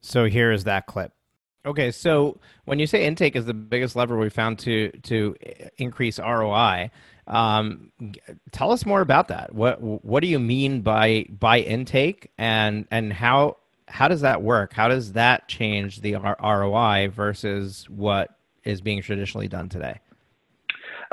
So 0.00 0.26
here 0.26 0.52
is 0.52 0.64
that 0.64 0.86
clip. 0.86 1.12
Okay, 1.64 1.90
so 1.90 2.38
when 2.64 2.78
you 2.78 2.86
say 2.86 3.04
intake 3.04 3.34
is 3.34 3.44
the 3.44 3.54
biggest 3.54 3.96
lever 3.96 4.16
we 4.16 4.30
found 4.30 4.58
to 4.60 4.90
to 5.02 5.34
increase 5.78 6.20
ROI, 6.20 6.90
um, 7.26 7.90
tell 8.52 8.70
us 8.70 8.86
more 8.86 9.00
about 9.00 9.28
that. 9.28 9.52
What 9.52 9.80
what 9.82 10.20
do 10.20 10.28
you 10.28 10.38
mean 10.38 10.82
by 10.82 11.26
by 11.28 11.58
intake, 11.58 12.30
and 12.38 12.86
and 12.92 13.12
how 13.12 13.56
how 13.88 14.06
does 14.06 14.20
that 14.20 14.42
work? 14.42 14.72
How 14.72 14.88
does 14.88 15.12
that 15.14 15.48
change 15.48 16.00
the 16.02 16.16
ROI 16.16 17.08
versus 17.08 17.88
what 17.90 18.30
is 18.64 18.80
being 18.80 19.02
traditionally 19.02 19.48
done 19.48 19.68
today? 19.68 20.00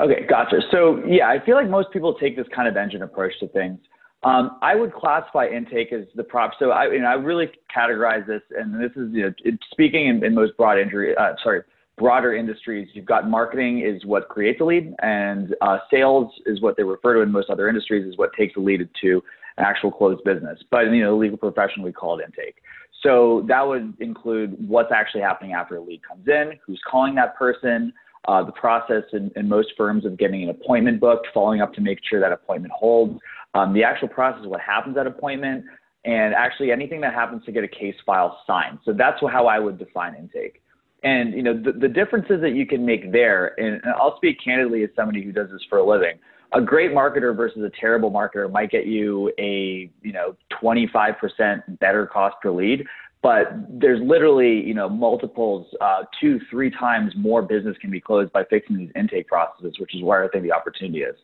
Okay, 0.00 0.26
gotcha. 0.28 0.60
So 0.70 1.02
yeah, 1.06 1.28
I 1.28 1.44
feel 1.44 1.54
like 1.54 1.68
most 1.68 1.90
people 1.92 2.14
take 2.14 2.36
this 2.36 2.46
kind 2.54 2.68
of 2.68 2.76
engine 2.76 3.02
approach 3.02 3.32
to 3.40 3.48
things. 3.48 3.78
Um, 4.24 4.58
I 4.62 4.74
would 4.74 4.92
classify 4.92 5.46
intake 5.46 5.92
as 5.92 6.04
the 6.14 6.24
prop. 6.24 6.52
So 6.58 6.70
I, 6.70 6.90
you 6.90 7.00
know, 7.00 7.08
I 7.08 7.14
really 7.14 7.50
categorize 7.74 8.26
this, 8.26 8.40
and 8.56 8.82
this 8.82 8.90
is 8.96 9.12
you 9.12 9.22
know, 9.22 9.32
speaking 9.70 10.08
in, 10.08 10.24
in, 10.24 10.34
most 10.34 10.56
broad 10.56 10.78
injury, 10.78 11.14
uh, 11.14 11.34
sorry, 11.42 11.62
broader 11.98 12.34
industries. 12.34 12.88
You've 12.94 13.04
got 13.04 13.28
marketing 13.28 13.80
is 13.80 14.04
what 14.06 14.30
creates 14.30 14.62
a 14.62 14.64
lead, 14.64 14.94
and 15.00 15.54
uh, 15.60 15.78
sales 15.90 16.32
is 16.46 16.62
what 16.62 16.76
they 16.78 16.84
refer 16.84 17.14
to 17.14 17.20
in 17.20 17.30
most 17.30 17.50
other 17.50 17.68
industries 17.68 18.06
is 18.06 18.16
what 18.16 18.30
takes 18.36 18.56
a 18.56 18.60
lead 18.60 18.88
to 19.02 19.22
an 19.58 19.64
actual 19.64 19.92
closed 19.92 20.24
business. 20.24 20.58
But 20.70 20.90
you 20.90 21.04
know, 21.04 21.18
legal 21.18 21.36
profession 21.36 21.82
we 21.82 21.92
call 21.92 22.18
it 22.18 22.24
intake. 22.24 22.56
So 23.02 23.44
that 23.48 23.66
would 23.66 23.94
include 24.00 24.56
what's 24.66 24.90
actually 24.90 25.20
happening 25.20 25.52
after 25.52 25.76
a 25.76 25.80
lead 25.82 26.00
comes 26.02 26.26
in, 26.26 26.52
who's 26.66 26.80
calling 26.90 27.14
that 27.16 27.36
person, 27.36 27.92
uh, 28.28 28.42
the 28.42 28.52
process 28.52 29.02
in, 29.12 29.30
in, 29.36 29.48
most 29.48 29.68
firms 29.76 30.04
of 30.04 30.16
getting 30.16 30.42
an 30.42 30.50
appointment 30.50 31.00
booked, 31.00 31.26
following 31.34 31.60
up 31.60 31.74
to 31.74 31.80
make 31.80 31.98
sure 32.08 32.20
that 32.20 32.32
appointment 32.32 32.72
holds, 32.72 33.18
um, 33.54 33.72
the 33.72 33.84
actual 33.84 34.08
process 34.08 34.46
what 34.46 34.60
happens 34.60 34.96
at 34.96 35.06
appointment, 35.06 35.64
and 36.04 36.34
actually 36.34 36.70
anything 36.70 37.00
that 37.00 37.14
happens 37.14 37.44
to 37.44 37.52
get 37.52 37.64
a 37.64 37.68
case 37.68 37.94
file 38.04 38.38
signed. 38.46 38.78
So 38.84 38.92
that's 38.92 39.20
how 39.20 39.46
I 39.46 39.58
would 39.58 39.78
define 39.78 40.14
intake. 40.14 40.62
And 41.02 41.34
you 41.34 41.42
know 41.42 41.52
the, 41.52 41.72
the 41.72 41.88
differences 41.88 42.40
that 42.40 42.54
you 42.54 42.66
can 42.66 42.84
make 42.84 43.12
there, 43.12 43.58
and 43.60 43.82
I'll 44.00 44.16
speak 44.16 44.38
candidly 44.42 44.82
as 44.84 44.90
somebody 44.96 45.22
who 45.22 45.32
does 45.32 45.50
this 45.50 45.60
for 45.68 45.78
a 45.78 45.86
living. 45.86 46.18
A 46.54 46.62
great 46.62 46.92
marketer 46.92 47.36
versus 47.36 47.62
a 47.62 47.70
terrible 47.78 48.10
marketer 48.10 48.50
might 48.50 48.70
get 48.70 48.86
you 48.86 49.30
a 49.38 49.90
you 50.00 50.12
know 50.12 50.34
25% 50.62 51.78
better 51.78 52.06
cost 52.06 52.36
per 52.42 52.50
lead, 52.50 52.86
but 53.24 53.48
there's 53.70 54.00
literally 54.02 54.62
you 54.64 54.74
know 54.74 54.88
multiples 54.88 55.66
uh, 55.80 56.04
two 56.20 56.38
three 56.48 56.70
times 56.70 57.12
more 57.16 57.42
business 57.42 57.76
can 57.80 57.90
be 57.90 58.00
closed 58.00 58.32
by 58.32 58.44
fixing 58.44 58.76
these 58.76 58.90
intake 58.94 59.26
processes 59.26 59.74
which 59.80 59.92
is 59.96 60.02
where 60.02 60.22
i 60.22 60.28
think 60.28 60.44
the 60.44 60.52
opportunity 60.52 61.00
is 61.00 61.16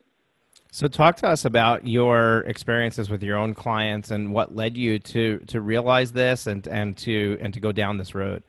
so 0.73 0.87
talk 0.87 1.16
to 1.16 1.28
us 1.28 1.45
about 1.45 1.87
your 1.87 2.40
experiences 2.40 3.11
with 3.11 3.23
your 3.23 3.37
own 3.37 3.54
clients 3.54 4.12
and 4.12 4.33
what 4.33 4.54
led 4.54 4.76
you 4.76 4.99
to 5.00 5.38
to 5.49 5.61
realize 5.61 6.12
this 6.12 6.47
and 6.47 6.66
and 6.69 6.97
to 6.99 7.37
and 7.40 7.52
to 7.54 7.61
go 7.61 7.73
down 7.73 7.99
this 7.99 8.14
road. 8.14 8.45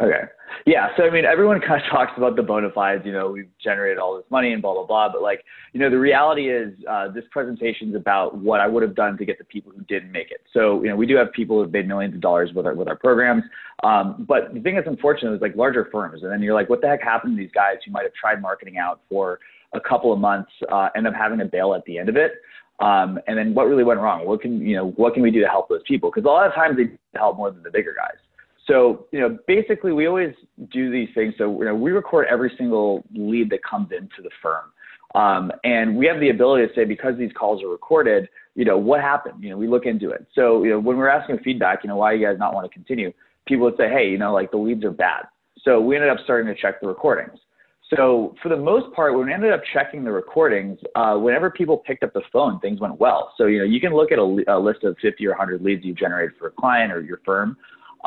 Okay. 0.00 0.24
Yeah. 0.66 0.88
So 0.96 1.04
I 1.04 1.10
mean, 1.10 1.24
everyone 1.24 1.60
kind 1.60 1.82
of 1.82 1.88
talks 1.90 2.12
about 2.16 2.36
the 2.36 2.42
bona 2.42 2.70
fides. 2.74 3.04
You 3.06 3.12
know, 3.12 3.30
we've 3.30 3.48
generated 3.62 3.98
all 3.98 4.16
this 4.16 4.26
money 4.30 4.52
and 4.52 4.60
blah 4.60 4.74
blah 4.74 4.86
blah. 4.86 5.10
But 5.10 5.22
like, 5.22 5.42
you 5.72 5.80
know, 5.80 5.88
the 5.88 5.98
reality 5.98 6.50
is 6.50 6.74
uh, 6.88 7.08
this 7.08 7.24
presentation 7.30 7.90
is 7.90 7.94
about 7.94 8.36
what 8.36 8.60
I 8.60 8.66
would 8.66 8.82
have 8.82 8.94
done 8.94 9.16
to 9.16 9.24
get 9.24 9.38
the 9.38 9.44
people 9.44 9.72
who 9.72 9.82
didn't 9.84 10.12
make 10.12 10.30
it. 10.30 10.42
So 10.52 10.82
you 10.82 10.90
know, 10.90 10.96
we 10.96 11.06
do 11.06 11.16
have 11.16 11.32
people 11.32 11.62
who've 11.62 11.72
made 11.72 11.88
millions 11.88 12.14
of 12.14 12.20
dollars 12.20 12.50
with 12.54 12.66
our 12.66 12.74
with 12.74 12.88
our 12.88 12.96
programs. 12.96 13.44
Um, 13.84 14.24
but 14.28 14.52
the 14.52 14.60
thing 14.60 14.74
that's 14.74 14.88
unfortunate 14.88 15.34
is 15.34 15.40
like 15.40 15.56
larger 15.56 15.88
firms, 15.90 16.22
and 16.22 16.32
then 16.32 16.42
you're 16.42 16.54
like, 16.54 16.68
what 16.68 16.80
the 16.80 16.88
heck 16.88 17.02
happened 17.02 17.36
to 17.36 17.42
these 17.42 17.52
guys 17.54 17.76
who 17.84 17.92
might 17.92 18.04
have 18.04 18.14
tried 18.14 18.42
marketing 18.42 18.78
out 18.78 19.00
for 19.08 19.38
a 19.72 19.80
couple 19.80 20.12
of 20.12 20.18
months, 20.18 20.50
uh, 20.70 20.88
end 20.96 21.06
up 21.06 21.14
having 21.14 21.38
to 21.38 21.44
bail 21.44 21.74
at 21.74 21.84
the 21.84 21.98
end 21.98 22.08
of 22.08 22.16
it. 22.16 22.32
Um, 22.80 23.18
and 23.26 23.38
then 23.38 23.54
what 23.54 23.64
really 23.64 23.84
went 23.84 24.00
wrong? 24.00 24.26
What 24.26 24.42
can 24.42 24.60
you 24.60 24.76
know? 24.76 24.90
What 24.90 25.14
can 25.14 25.22
we 25.22 25.30
do 25.30 25.40
to 25.40 25.48
help 25.48 25.68
those 25.68 25.82
people? 25.88 26.10
Because 26.10 26.26
a 26.26 26.28
lot 26.28 26.46
of 26.46 26.54
times 26.54 26.76
they 26.76 26.90
help 27.18 27.38
more 27.38 27.50
than 27.50 27.62
the 27.62 27.70
bigger 27.70 27.94
guys. 27.96 28.18
So 28.66 29.06
you 29.12 29.20
know, 29.20 29.38
basically, 29.46 29.92
we 29.92 30.06
always 30.06 30.34
do 30.70 30.90
these 30.90 31.08
things. 31.14 31.34
So 31.38 31.58
you 31.58 31.66
know, 31.66 31.74
we 31.74 31.92
record 31.92 32.26
every 32.28 32.52
single 32.58 33.04
lead 33.14 33.50
that 33.50 33.60
comes 33.62 33.90
into 33.92 34.22
the 34.22 34.30
firm, 34.42 34.72
um, 35.14 35.52
and 35.64 35.96
we 35.96 36.06
have 36.06 36.20
the 36.20 36.30
ability 36.30 36.66
to 36.66 36.74
say 36.74 36.84
because 36.84 37.16
these 37.18 37.32
calls 37.38 37.62
are 37.62 37.68
recorded, 37.68 38.28
you 38.54 38.64
know, 38.64 38.76
what 38.76 39.00
happened? 39.00 39.42
You 39.42 39.50
know, 39.50 39.56
we 39.56 39.68
look 39.68 39.86
into 39.86 40.10
it. 40.10 40.26
So 40.34 40.64
you 40.64 40.70
know, 40.70 40.80
when 40.80 40.96
we're 40.96 41.08
asking 41.08 41.38
feedback, 41.44 41.84
you 41.84 41.88
know, 41.88 41.96
why 41.96 42.12
you 42.12 42.26
guys 42.26 42.38
not 42.38 42.54
want 42.54 42.70
to 42.70 42.72
continue? 42.72 43.12
People 43.46 43.66
would 43.66 43.76
say, 43.76 43.88
hey, 43.88 44.08
you 44.08 44.18
know, 44.18 44.32
like 44.32 44.50
the 44.50 44.56
leads 44.56 44.84
are 44.84 44.90
bad. 44.90 45.26
So 45.62 45.80
we 45.80 45.94
ended 45.94 46.10
up 46.10 46.18
starting 46.24 46.52
to 46.52 46.60
check 46.60 46.80
the 46.80 46.88
recordings. 46.88 47.38
So 47.94 48.34
for 48.42 48.48
the 48.48 48.56
most 48.56 48.92
part, 48.94 49.16
when 49.16 49.26
we 49.26 49.32
ended 49.32 49.52
up 49.52 49.62
checking 49.72 50.02
the 50.02 50.10
recordings, 50.10 50.78
uh, 50.96 51.16
whenever 51.16 51.50
people 51.50 51.78
picked 51.78 52.02
up 52.02 52.12
the 52.12 52.22
phone, 52.32 52.58
things 52.58 52.80
went 52.80 52.98
well. 52.98 53.32
So 53.38 53.46
you 53.46 53.58
know 53.58 53.64
you 53.64 53.80
can 53.80 53.94
look 53.94 54.10
at 54.10 54.18
a, 54.18 54.44
a 54.48 54.58
list 54.58 54.82
of 54.82 54.96
50 55.00 55.24
or 55.26 55.30
100 55.30 55.62
leads 55.62 55.84
you 55.84 55.94
generated 55.94 56.36
for 56.38 56.48
a 56.48 56.50
client 56.50 56.92
or 56.92 57.00
your 57.00 57.20
firm, 57.24 57.56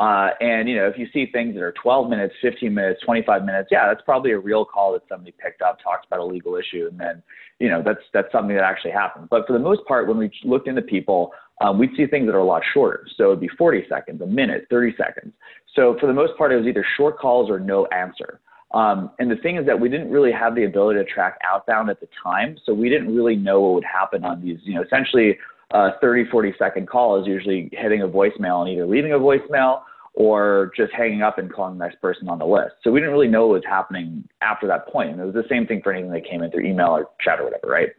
uh, 0.00 0.30
and 0.40 0.66
you 0.66 0.76
know 0.76 0.86
if 0.86 0.96
you 0.96 1.06
see 1.12 1.30
things 1.30 1.54
that 1.54 1.62
are 1.62 1.74
12 1.82 2.08
minutes, 2.08 2.34
15 2.40 2.72
minutes, 2.72 3.02
25 3.04 3.44
minutes, 3.44 3.68
yeah, 3.70 3.86
that's 3.86 4.00
probably 4.02 4.30
a 4.32 4.38
real 4.38 4.64
call 4.64 4.94
that 4.94 5.02
somebody 5.10 5.34
picked 5.38 5.60
up, 5.60 5.78
talked 5.82 6.06
about 6.06 6.20
a 6.20 6.24
legal 6.24 6.56
issue, 6.56 6.88
and 6.90 6.98
then 6.98 7.22
you 7.58 7.68
know 7.68 7.82
that's 7.84 8.00
that's 8.14 8.32
something 8.32 8.56
that 8.56 8.64
actually 8.64 8.92
happened. 8.92 9.28
But 9.30 9.46
for 9.46 9.52
the 9.52 9.58
most 9.58 9.84
part, 9.86 10.08
when 10.08 10.16
we 10.16 10.30
looked 10.42 10.68
into 10.68 10.80
people, 10.80 11.32
um, 11.60 11.78
we'd 11.78 11.90
see 11.98 12.06
things 12.06 12.26
that 12.26 12.34
are 12.34 12.38
a 12.38 12.44
lot 12.44 12.62
shorter. 12.72 13.06
So 13.18 13.26
it'd 13.26 13.40
be 13.40 13.50
40 13.58 13.84
seconds, 13.90 14.22
a 14.22 14.26
minute, 14.26 14.66
30 14.70 14.94
seconds. 14.96 15.34
So 15.76 15.98
for 16.00 16.06
the 16.06 16.14
most 16.14 16.36
part, 16.38 16.50
it 16.50 16.56
was 16.56 16.66
either 16.66 16.84
short 16.96 17.18
calls 17.18 17.50
or 17.50 17.60
no 17.60 17.84
answer. 17.86 18.40
Um, 18.72 19.10
and 19.18 19.30
the 19.30 19.36
thing 19.36 19.56
is 19.56 19.66
that 19.66 19.78
we 19.78 19.90
didn't 19.90 20.10
really 20.10 20.32
have 20.32 20.54
the 20.54 20.64
ability 20.64 21.00
to 21.00 21.04
track 21.04 21.36
outbound 21.44 21.90
at 21.90 22.00
the 22.00 22.08
time, 22.22 22.56
so 22.64 22.72
we 22.72 22.88
didn't 22.88 23.14
really 23.14 23.36
know 23.36 23.60
what 23.60 23.74
would 23.74 23.84
happen 23.84 24.24
on 24.24 24.40
these. 24.40 24.60
You 24.62 24.76
know, 24.76 24.82
essentially, 24.82 25.36
uh, 25.72 25.90
30, 26.00 26.30
40 26.30 26.54
second 26.58 26.88
call 26.88 27.20
is 27.20 27.26
usually 27.26 27.68
hitting 27.72 28.02
a 28.02 28.08
voicemail 28.08 28.62
and 28.62 28.70
either 28.70 28.86
leaving 28.86 29.12
a 29.12 29.18
voicemail 29.18 29.82
or 30.14 30.72
just 30.76 30.92
hanging 30.92 31.22
up 31.22 31.38
and 31.38 31.52
calling 31.52 31.78
the 31.78 31.84
next 31.84 32.00
person 32.00 32.28
on 32.28 32.38
the 32.38 32.46
list. 32.46 32.74
So 32.82 32.90
we 32.90 33.00
didn't 33.00 33.12
really 33.12 33.28
know 33.28 33.46
what 33.46 33.54
was 33.54 33.62
happening 33.68 34.28
after 34.42 34.66
that 34.66 34.88
point. 34.88 35.10
And 35.10 35.20
it 35.20 35.24
was 35.24 35.34
the 35.34 35.48
same 35.48 35.66
thing 35.66 35.80
for 35.82 35.92
anything 35.92 36.10
that 36.12 36.28
came 36.28 36.42
in 36.42 36.50
through 36.50 36.66
email 36.66 36.88
or 36.88 37.08
chat 37.20 37.40
or 37.40 37.44
whatever, 37.44 37.68
right? 37.68 37.90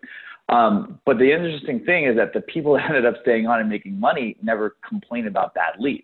Um, 0.50 1.00
but 1.06 1.18
the 1.18 1.32
interesting 1.32 1.84
thing 1.86 2.06
is 2.06 2.18
that 2.18 2.34
the 2.34 2.42
people 2.42 2.74
that 2.78 2.86
ended 2.86 3.06
up 3.06 3.16
staying 3.22 3.48
on 3.48 3.60
and 3.60 3.70
making 3.70 4.00
money 4.00 4.36
never 4.42 4.76
complained 4.88 5.28
about 5.28 5.54
bad 5.54 5.80
leads. 5.80 6.04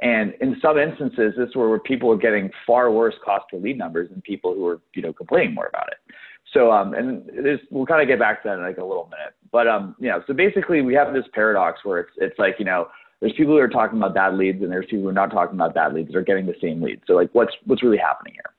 And 0.00 0.34
in 0.40 0.56
some 0.60 0.78
instances, 0.78 1.34
this 1.36 1.50
is 1.50 1.54
where 1.54 1.78
people 1.78 2.08
were 2.08 2.16
getting 2.16 2.50
far 2.66 2.90
worse 2.90 3.14
cost 3.24 3.44
per 3.50 3.58
lead 3.58 3.78
numbers 3.78 4.10
than 4.10 4.20
people 4.22 4.52
who 4.52 4.62
were, 4.62 4.80
you 4.94 5.02
know, 5.02 5.12
complaining 5.12 5.54
more 5.54 5.66
about 5.66 5.88
it. 5.88 6.14
So, 6.52 6.72
um, 6.72 6.92
and 6.94 7.22
we'll 7.70 7.86
kind 7.86 8.02
of 8.02 8.08
get 8.08 8.18
back 8.18 8.42
to 8.42 8.48
that 8.48 8.58
in 8.58 8.64
like 8.64 8.78
a 8.78 8.84
little 8.84 9.08
minute. 9.10 9.34
But, 9.52 9.68
um, 9.68 9.94
you 10.00 10.08
know, 10.08 10.22
so 10.26 10.34
basically 10.34 10.82
we 10.82 10.92
have 10.94 11.14
this 11.14 11.24
paradox 11.32 11.80
where 11.84 12.00
it's, 12.00 12.10
it's 12.16 12.38
like, 12.38 12.56
you 12.58 12.64
know, 12.64 12.88
there's 13.22 13.32
people 13.34 13.54
who 13.54 13.60
are 13.60 13.68
talking 13.68 13.96
about 13.96 14.14
bad 14.14 14.34
leads 14.34 14.60
and 14.62 14.70
there's 14.70 14.84
people 14.86 15.04
who 15.04 15.08
are 15.08 15.12
not 15.12 15.30
talking 15.30 15.54
about 15.54 15.74
bad 15.74 15.94
leads 15.94 16.08
that 16.08 16.18
are 16.18 16.22
getting 16.22 16.44
the 16.44 16.56
same 16.60 16.82
leads. 16.82 17.02
So 17.06 17.14
like 17.14 17.30
what's, 17.32 17.52
what's 17.64 17.82
really 17.82 17.96
happening 17.96 18.34
here? 18.34 18.52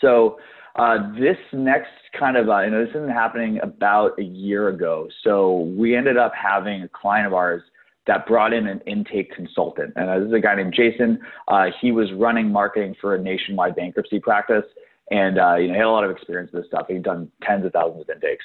So, 0.00 0.38
uh, 0.76 1.12
this 1.18 1.36
next 1.52 1.90
kind 2.18 2.36
of, 2.38 2.48
uh, 2.48 2.60
you 2.60 2.70
know, 2.70 2.82
this 2.82 2.94
isn't 2.94 3.10
happening 3.10 3.60
about 3.62 4.18
a 4.18 4.22
year 4.22 4.68
ago. 4.68 5.06
So 5.22 5.70
we 5.76 5.94
ended 5.94 6.16
up 6.16 6.32
having 6.34 6.82
a 6.82 6.88
client 6.88 7.26
of 7.26 7.34
ours 7.34 7.62
that 8.06 8.26
brought 8.26 8.54
in 8.54 8.66
an 8.66 8.80
intake 8.86 9.34
consultant. 9.34 9.92
And 9.96 10.08
uh, 10.08 10.18
this 10.20 10.28
is 10.28 10.32
a 10.32 10.40
guy 10.40 10.54
named 10.54 10.72
Jason. 10.74 11.20
Uh, 11.48 11.66
he 11.80 11.92
was 11.92 12.10
running 12.14 12.50
marketing 12.50 12.94
for 13.00 13.14
a 13.14 13.20
nationwide 13.20 13.76
bankruptcy 13.76 14.18
practice. 14.18 14.64
And 15.10 15.38
uh, 15.38 15.56
you 15.56 15.68
know, 15.68 15.74
he 15.74 15.78
had 15.78 15.86
a 15.86 15.90
lot 15.90 16.04
of 16.04 16.10
experience 16.10 16.50
with 16.52 16.62
this 16.62 16.68
stuff. 16.68 16.86
He'd 16.88 17.02
done 17.02 17.30
tens 17.42 17.66
of 17.66 17.72
thousands 17.72 18.02
of 18.02 18.10
intakes. 18.10 18.44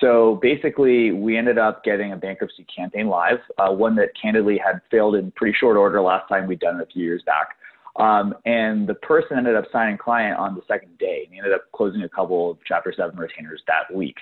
So 0.00 0.38
basically, 0.40 1.12
we 1.12 1.36
ended 1.36 1.58
up 1.58 1.84
getting 1.84 2.12
a 2.12 2.16
bankruptcy 2.16 2.66
campaign 2.74 3.08
live, 3.08 3.38
uh, 3.58 3.70
one 3.70 3.94
that 3.96 4.08
candidly 4.20 4.58
had 4.58 4.80
failed 4.90 5.14
in 5.14 5.30
pretty 5.32 5.56
short 5.58 5.76
order 5.76 6.00
last 6.00 6.28
time 6.28 6.46
we'd 6.46 6.60
done 6.60 6.80
it 6.80 6.82
a 6.82 6.86
few 6.86 7.04
years 7.04 7.22
back. 7.26 7.48
Um, 7.96 8.34
and 8.46 8.86
the 8.86 8.94
person 8.94 9.36
ended 9.36 9.56
up 9.56 9.64
signing 9.72 9.98
client 9.98 10.38
on 10.38 10.54
the 10.54 10.62
second 10.66 10.96
day, 10.98 11.22
and 11.24 11.32
he 11.34 11.38
ended 11.38 11.52
up 11.52 11.64
closing 11.72 12.02
a 12.02 12.08
couple 12.08 12.52
of 12.52 12.58
Chapter 12.66 12.94
7 12.96 13.18
retainers 13.18 13.60
that 13.66 13.94
week. 13.94 14.16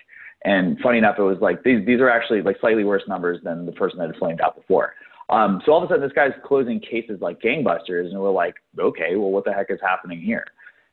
And 0.44 0.78
funny 0.80 0.98
enough, 0.98 1.16
it 1.18 1.22
was 1.22 1.38
like 1.40 1.62
these 1.64 1.84
these 1.84 2.00
are 2.00 2.08
actually 2.08 2.42
like 2.42 2.56
slightly 2.60 2.84
worse 2.84 3.02
numbers 3.08 3.40
than 3.42 3.66
the 3.66 3.72
person 3.72 3.98
that 3.98 4.08
had 4.08 4.16
flamed 4.16 4.40
out 4.40 4.56
before. 4.56 4.94
Um, 5.30 5.60
so 5.64 5.72
all 5.72 5.82
of 5.82 5.84
a 5.84 5.92
sudden, 5.92 6.02
this 6.02 6.14
guy's 6.14 6.32
closing 6.44 6.80
cases 6.80 7.18
like 7.20 7.40
gangbusters, 7.40 8.10
and 8.10 8.20
we're 8.20 8.30
like, 8.30 8.54
okay, 8.78 9.16
well, 9.16 9.30
what 9.30 9.44
the 9.44 9.52
heck 9.52 9.66
is 9.70 9.80
happening 9.82 10.20
here? 10.20 10.44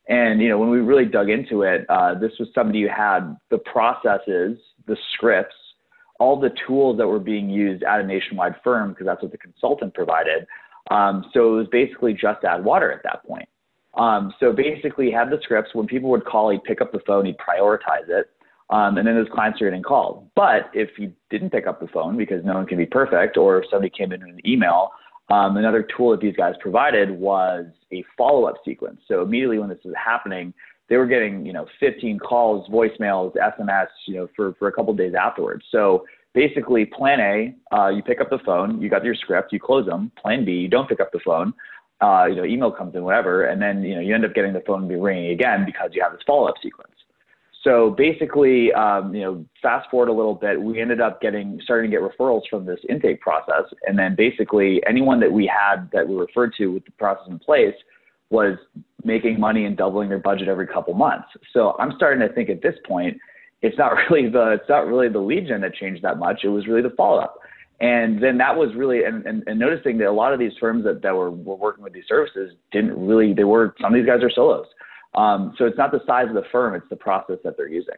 And 0.08 0.42
you 0.42 0.50
know, 0.50 0.58
when 0.58 0.70
we 0.70 0.80
really 0.80 1.06
dug 1.06 1.30
into 1.30 1.62
it, 1.62 1.86
uh, 1.90 2.16
this 2.16 2.32
was 2.40 2.50
somebody 2.54 2.82
who 2.82 2.90
had 2.90 3.38
the 3.50 3.60
processes, 3.60 4.58
the 4.88 4.98
scripts, 5.14 5.56
all 6.20 6.40
the 6.40 6.52
tools 6.68 6.98
that 6.98 7.08
were 7.08 7.20
being 7.20 7.50
used 7.50 7.84
at 7.84 8.00
a 8.00 8.04
nationwide 8.04 8.56
firm 8.64 8.90
because 8.90 9.06
that's 9.06 9.22
what 9.22 9.32
the 9.32 9.38
consultant 9.38 9.94
provided. 9.94 10.46
Um, 10.92 11.26
so 11.34 11.54
it 11.54 11.58
was 11.58 11.68
basically 11.72 12.14
just 12.14 12.44
add 12.44 12.64
water 12.64 12.92
at 12.92 13.04
that 13.04 13.26
point. 13.26 13.50
Um, 13.96 14.34
so 14.40 14.52
basically, 14.52 15.10
had 15.10 15.30
the 15.30 15.40
scripts. 15.42 15.74
When 15.74 15.88
people 15.88 16.10
would 16.12 16.26
call, 16.26 16.52
he'd 16.52 16.64
pick 16.64 16.82
up 16.82 16.92
the 16.92 17.00
phone, 17.08 17.26
he'd 17.26 17.38
prioritize 17.38 18.10
it. 18.10 18.30
Um, 18.70 18.98
and 18.98 19.08
then 19.08 19.16
those 19.16 19.28
clients 19.34 19.62
are 19.62 19.66
getting 19.66 19.84
called. 19.84 20.30
But 20.36 20.72
if 20.74 20.90
you 20.98 21.14
didn't 21.30 21.52
pick 21.52 21.68
up 21.68 21.80
the 21.80 21.88
phone 21.88 22.18
because 22.18 22.44
no 22.44 22.56
one 22.56 22.66
can 22.66 22.78
be 22.78 22.86
perfect, 22.86 23.38
or 23.38 23.60
if 23.60 23.70
somebody 23.70 23.92
came 23.96 24.12
in 24.12 24.22
with 24.22 24.30
an 24.30 24.48
email, 24.48 24.90
um, 25.30 25.58
another 25.58 25.88
tool 25.96 26.12
that 26.12 26.20
these 26.20 26.36
guys 26.36 26.56
provided 26.60 27.12
was 27.12 27.66
a 27.94 28.04
follow-up 28.18 28.56
sequence. 28.66 29.02
So 29.08 29.22
immediately 29.22 29.60
when 29.60 29.70
this 29.70 29.80
was 29.86 29.94
happening, 30.04 30.54
they 30.90 30.98
were 30.98 31.08
getting 31.08 31.46
you 31.46 31.54
know 31.54 31.66
15 31.80 32.20
calls, 32.20 32.68
voicemails, 32.70 33.36
SMS, 33.36 33.88
you 34.08 34.16
know, 34.16 34.28
for 34.36 34.54
for 34.60 34.68
a 34.68 34.72
couple 34.72 34.94
days 34.94 35.14
afterwards. 35.20 35.66
So 35.72 36.06
basically, 36.34 36.86
Plan 36.86 37.20
A, 37.20 37.76
uh, 37.76 37.90
you 37.90 38.04
pick 38.04 38.22
up 38.22 38.30
the 38.30 38.40
phone, 38.46 38.82
you 38.82 38.90
got 38.90 39.04
your 39.04 39.16
script, 39.16 39.52
you 39.52 39.60
close 39.60 39.86
them. 39.86 40.12
Plan 40.22 40.46
B, 40.46 40.52
you 40.52 40.68
don't 40.68 40.88
pick 40.88 41.00
up 41.00 41.12
the 41.12 41.20
phone. 41.26 41.54
Uh, 42.02 42.26
you 42.26 42.36
know, 42.36 42.44
email 42.44 42.72
comes 42.72 42.94
in, 42.94 43.04
whatever, 43.04 43.46
and 43.46 43.62
then 43.62 43.84
you 43.84 43.96
know 43.96 44.02
you 44.02 44.14
end 44.14 44.26
up 44.26 44.34
getting 44.34 44.54
the 44.54 44.62
phone 44.68 44.88
be 44.88 44.96
ringing 44.96 45.32
again 45.32 45.66
because 45.66 45.92
you 45.94 46.04
have 46.04 46.12
this 46.12 46.22
follow-up 46.28 46.56
sequence. 46.62 46.92
So 47.64 47.96
basically, 47.98 48.72
um, 48.74 49.16
you 49.16 49.22
know, 49.22 49.46
fast 49.60 49.90
forward 49.90 50.10
a 50.10 50.14
little 50.14 50.36
bit, 50.36 50.62
we 50.62 50.80
ended 50.80 51.02
up 51.02 51.20
getting 51.20 51.60
starting 51.64 51.90
to 51.90 51.98
get 51.98 52.04
referrals 52.04 52.42
from 52.48 52.66
this 52.66 52.80
intake 52.88 53.22
process, 53.22 53.64
and 53.88 53.98
then 53.98 54.14
basically 54.16 54.84
anyone 54.88 55.20
that 55.22 55.32
we 55.32 55.48
had 55.48 55.90
that 55.92 56.08
we 56.08 56.16
referred 56.16 56.54
to 56.60 56.68
with 56.68 56.86
the 56.86 56.92
process 56.92 57.26
in 57.28 57.40
place 57.40 57.74
was 58.30 58.58
making 59.04 59.40
money 59.40 59.66
and 59.66 59.78
doubling 59.78 60.10
their 60.10 60.20
budget 60.20 60.48
every 60.48 60.68
couple 60.68 60.94
months. 60.94 61.28
So 61.54 61.76
I'm 61.80 61.94
starting 61.96 62.28
to 62.28 62.34
think 62.34 62.50
at 62.50 62.62
this 62.62 62.76
point, 62.88 63.18
it's 63.62 63.78
not 63.78 63.90
really 64.10 64.30
the 64.30 64.58
it's 64.60 64.70
not 64.70 64.88
really 64.88 65.10
the 65.10 65.20
lead 65.20 65.48
gen 65.48 65.62
that 65.62 65.74
changed 65.76 66.04
that 66.04 66.18
much. 66.18 66.42
It 66.44 66.50
was 66.50 66.68
really 66.68 66.82
the 66.82 66.96
follow 66.96 67.20
up. 67.20 67.40
And 67.82 68.24
then 68.24 68.38
that 68.38 68.56
was 68.56 68.70
really 68.76 69.04
and, 69.04 69.26
and, 69.26 69.44
and 69.48 69.60
noticing 69.60 69.98
that 69.98 70.08
a 70.08 70.12
lot 70.12 70.34
of 70.34 70.40
these 70.40 70.54
firms 70.60 70.86
that, 70.86 71.02
that 71.02 71.14
were, 71.14 71.30
were 71.30 71.56
working 71.56 71.84
with 71.84 71.94
these 71.94 72.06
services 72.08 72.54
didn't 72.72 72.98
really 72.98 73.34
they 73.34 73.44
were 73.44 73.76
some 73.82 73.94
of 73.94 74.00
these 74.00 74.08
guys 74.08 74.24
are 74.24 74.32
solos. 74.32 74.68
Um, 75.16 75.54
so 75.58 75.66
it's 75.66 75.78
not 75.78 75.92
the 75.92 76.02
size 76.06 76.28
of 76.28 76.36
the 76.36 76.44
firm, 76.52 76.76
it's 76.76 76.88
the 76.90 76.96
process 76.96 77.38
that 77.44 77.56
they're 77.58 77.70
using. 77.70 77.96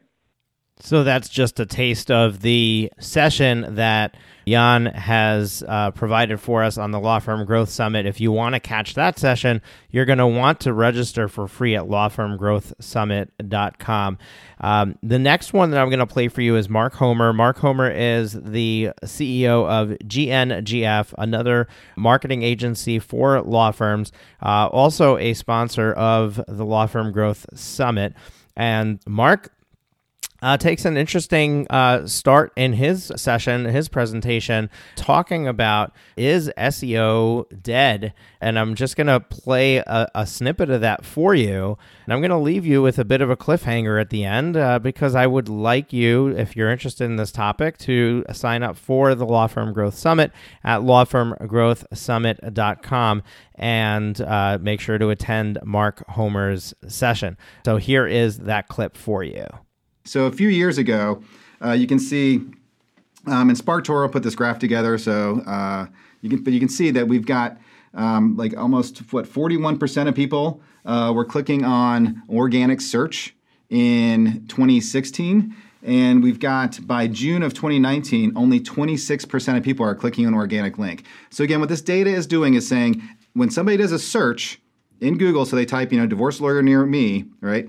So 0.80 1.04
that's 1.04 1.28
just 1.28 1.60
a 1.60 1.66
taste 1.66 2.12
of 2.12 2.42
the 2.42 2.92
session 3.00 3.76
that 3.76 4.16
Jan 4.48 4.86
has 4.86 5.64
uh, 5.68 5.92
provided 5.92 6.40
for 6.40 6.64
us 6.64 6.78
on 6.78 6.92
the 6.92 7.00
Law 7.00 7.20
Firm 7.20 7.46
Growth 7.46 7.68
Summit. 7.70 8.06
If 8.06 8.22
you 8.22 8.32
want 8.32 8.56
to 8.56 8.62
catch 8.62 8.94
that 8.94 9.20
session, 9.20 9.62
you're 9.90 10.06
going 10.06 10.20
to 10.20 10.28
want 10.28 10.62
to 10.62 10.72
register 10.74 11.28
for 11.28 11.46
free 11.48 11.76
at 11.76 11.86
lawfirmgrowthsummit.com. 11.86 14.18
Um, 14.60 14.98
the 15.04 15.20
next 15.20 15.52
one 15.52 15.72
that 15.72 15.82
I'm 15.82 15.90
going 15.90 16.00
to 16.00 16.08
play 16.08 16.30
for 16.30 16.42
you 16.42 16.56
is 16.56 16.70
Mark 16.70 16.94
Homer. 16.94 17.34
Mark 17.34 17.58
Homer 17.58 17.92
is 17.92 18.32
the 18.34 18.92
CEO 19.04 19.68
of 19.68 19.90
GNGF, 20.06 21.14
another 21.18 21.68
marketing 21.96 22.44
agency 22.44 23.00
for 23.00 23.42
law 23.42 23.72
firms, 23.72 24.12
uh, 24.42 24.68
also 24.68 25.18
a 25.18 25.34
sponsor 25.34 25.92
of 25.94 26.40
the 26.48 26.64
Law 26.66 26.86
Firm 26.86 27.12
Growth 27.12 27.46
Summit. 27.54 28.14
And 28.56 29.02
Mark 29.06 29.52
uh, 30.42 30.58
takes 30.58 30.86
an 30.86 30.98
interesting 30.98 31.68
uh, 31.70 32.06
start 32.06 32.52
in 32.56 32.74
his 32.74 33.12
session, 33.16 33.66
his 33.66 33.90
presentation, 33.90 34.70
talking 34.96 35.48
about 35.48 35.94
is 36.16 36.52
SEO 36.58 37.46
dead? 37.62 38.14
And 38.40 38.60
I'm 38.60 38.76
just 38.76 38.96
going 38.96 39.08
to 39.08 39.20
play 39.20 39.78
a, 39.78 40.08
a, 40.14 40.28
snippet 40.28 40.70
of 40.70 40.82
that 40.82 41.04
for 41.04 41.34
you. 41.34 41.76
And 42.06 42.14
I'm 42.14 42.22
going 42.22 42.30
to 42.30 42.38
leave 42.38 42.64
you 42.66 42.84
with 42.84 43.00
a 43.00 43.06
bit 43.06 43.22
of 43.22 43.32
a 43.32 43.38
cliffhanger 43.38 44.00
at 44.00 44.12
the 44.12 44.26
end 44.26 44.56
uh, 44.56 44.78
because 44.80 45.16
I 45.16 45.26
would 45.26 45.50
like 45.50 45.92
you, 45.92 46.28
if 46.28 46.56
you're 46.56 46.70
interested 46.70 47.06
in 47.06 47.16
this 47.16 47.32
topic, 47.32 47.80
to 47.80 48.24
sign 48.32 48.62
up 48.62 48.78
for 48.78 49.16
the 49.16 49.26
Law 49.26 49.48
Firm 49.48 49.74
Growth 49.74 49.98
Summit 49.98 50.32
at 50.64 50.82
lawfirmgrowthsummit.com 50.82 53.24
and 53.56 54.22
uh, 54.22 54.60
make 54.62 54.80
sure 54.80 55.00
to 55.00 55.10
attend 55.10 55.58
Mark 55.64 56.08
Homer's 56.10 56.76
session. 56.88 57.38
So 57.66 57.78
here 57.78 58.06
is 58.06 58.38
that 58.40 58.68
clip 58.68 58.96
for 58.96 59.24
you. 59.24 59.48
So 60.08 60.26
a 60.26 60.32
few 60.32 60.48
years 60.48 60.78
ago, 60.78 61.22
uh, 61.64 61.74
you 61.74 61.86
can 61.86 62.00
see, 62.00 62.38
um, 63.26 63.50
and 63.50 63.58
SparkToro 63.58 64.10
put 64.12 64.24
this 64.24 64.36
graph 64.36 64.58
together. 64.58 64.98
So 64.98 65.42
uh, 65.42 65.88
you 66.22 66.30
can, 66.30 66.44
but 66.44 66.54
you 66.54 66.60
can 66.60 66.70
see 66.70 66.92
that 66.92 67.08
we've 67.08 67.26
got 67.26 67.58
um, 67.94 68.38
like 68.38 68.56
almost 68.56 69.00
what 69.12 69.26
41% 69.26 70.08
of 70.08 70.16
people 70.16 70.62
uh, 70.86 71.12
were 71.14 71.26
clicking 71.26 71.66
on 71.66 72.24
organic 72.30 72.80
search 72.80 73.36
in 73.70 74.46
2016. 74.48 75.54
And 75.84 76.24
we've 76.24 76.40
got 76.40 76.80
by 76.88 77.08
June 77.08 77.44
of 77.44 77.54
2019, 77.54 78.34
only 78.36 78.60
26% 78.60 79.58
of 79.58 79.64
people 79.64 79.86
are 79.86 79.96
clicking 79.96 80.26
on 80.26 80.34
organic 80.34 80.78
link. 80.78 81.06
So 81.30 81.44
again, 81.44 81.60
what 81.60 81.70
this 81.70 81.82
data 81.82 82.10
is 82.10 82.26
doing 82.28 82.54
is 82.54 82.68
saying 82.68 83.02
when 83.34 83.50
somebody 83.50 83.78
does 83.78 83.92
a 83.92 84.00
search 84.00 84.60
in 85.00 85.18
Google, 85.18 85.46
so 85.46 85.56
they 85.56 85.66
type, 85.66 85.92
you 85.92 86.00
know, 86.00 86.08
divorce 86.08 86.42
lawyer 86.42 86.62
near 86.62 86.86
me, 86.86 87.26
right? 87.42 87.68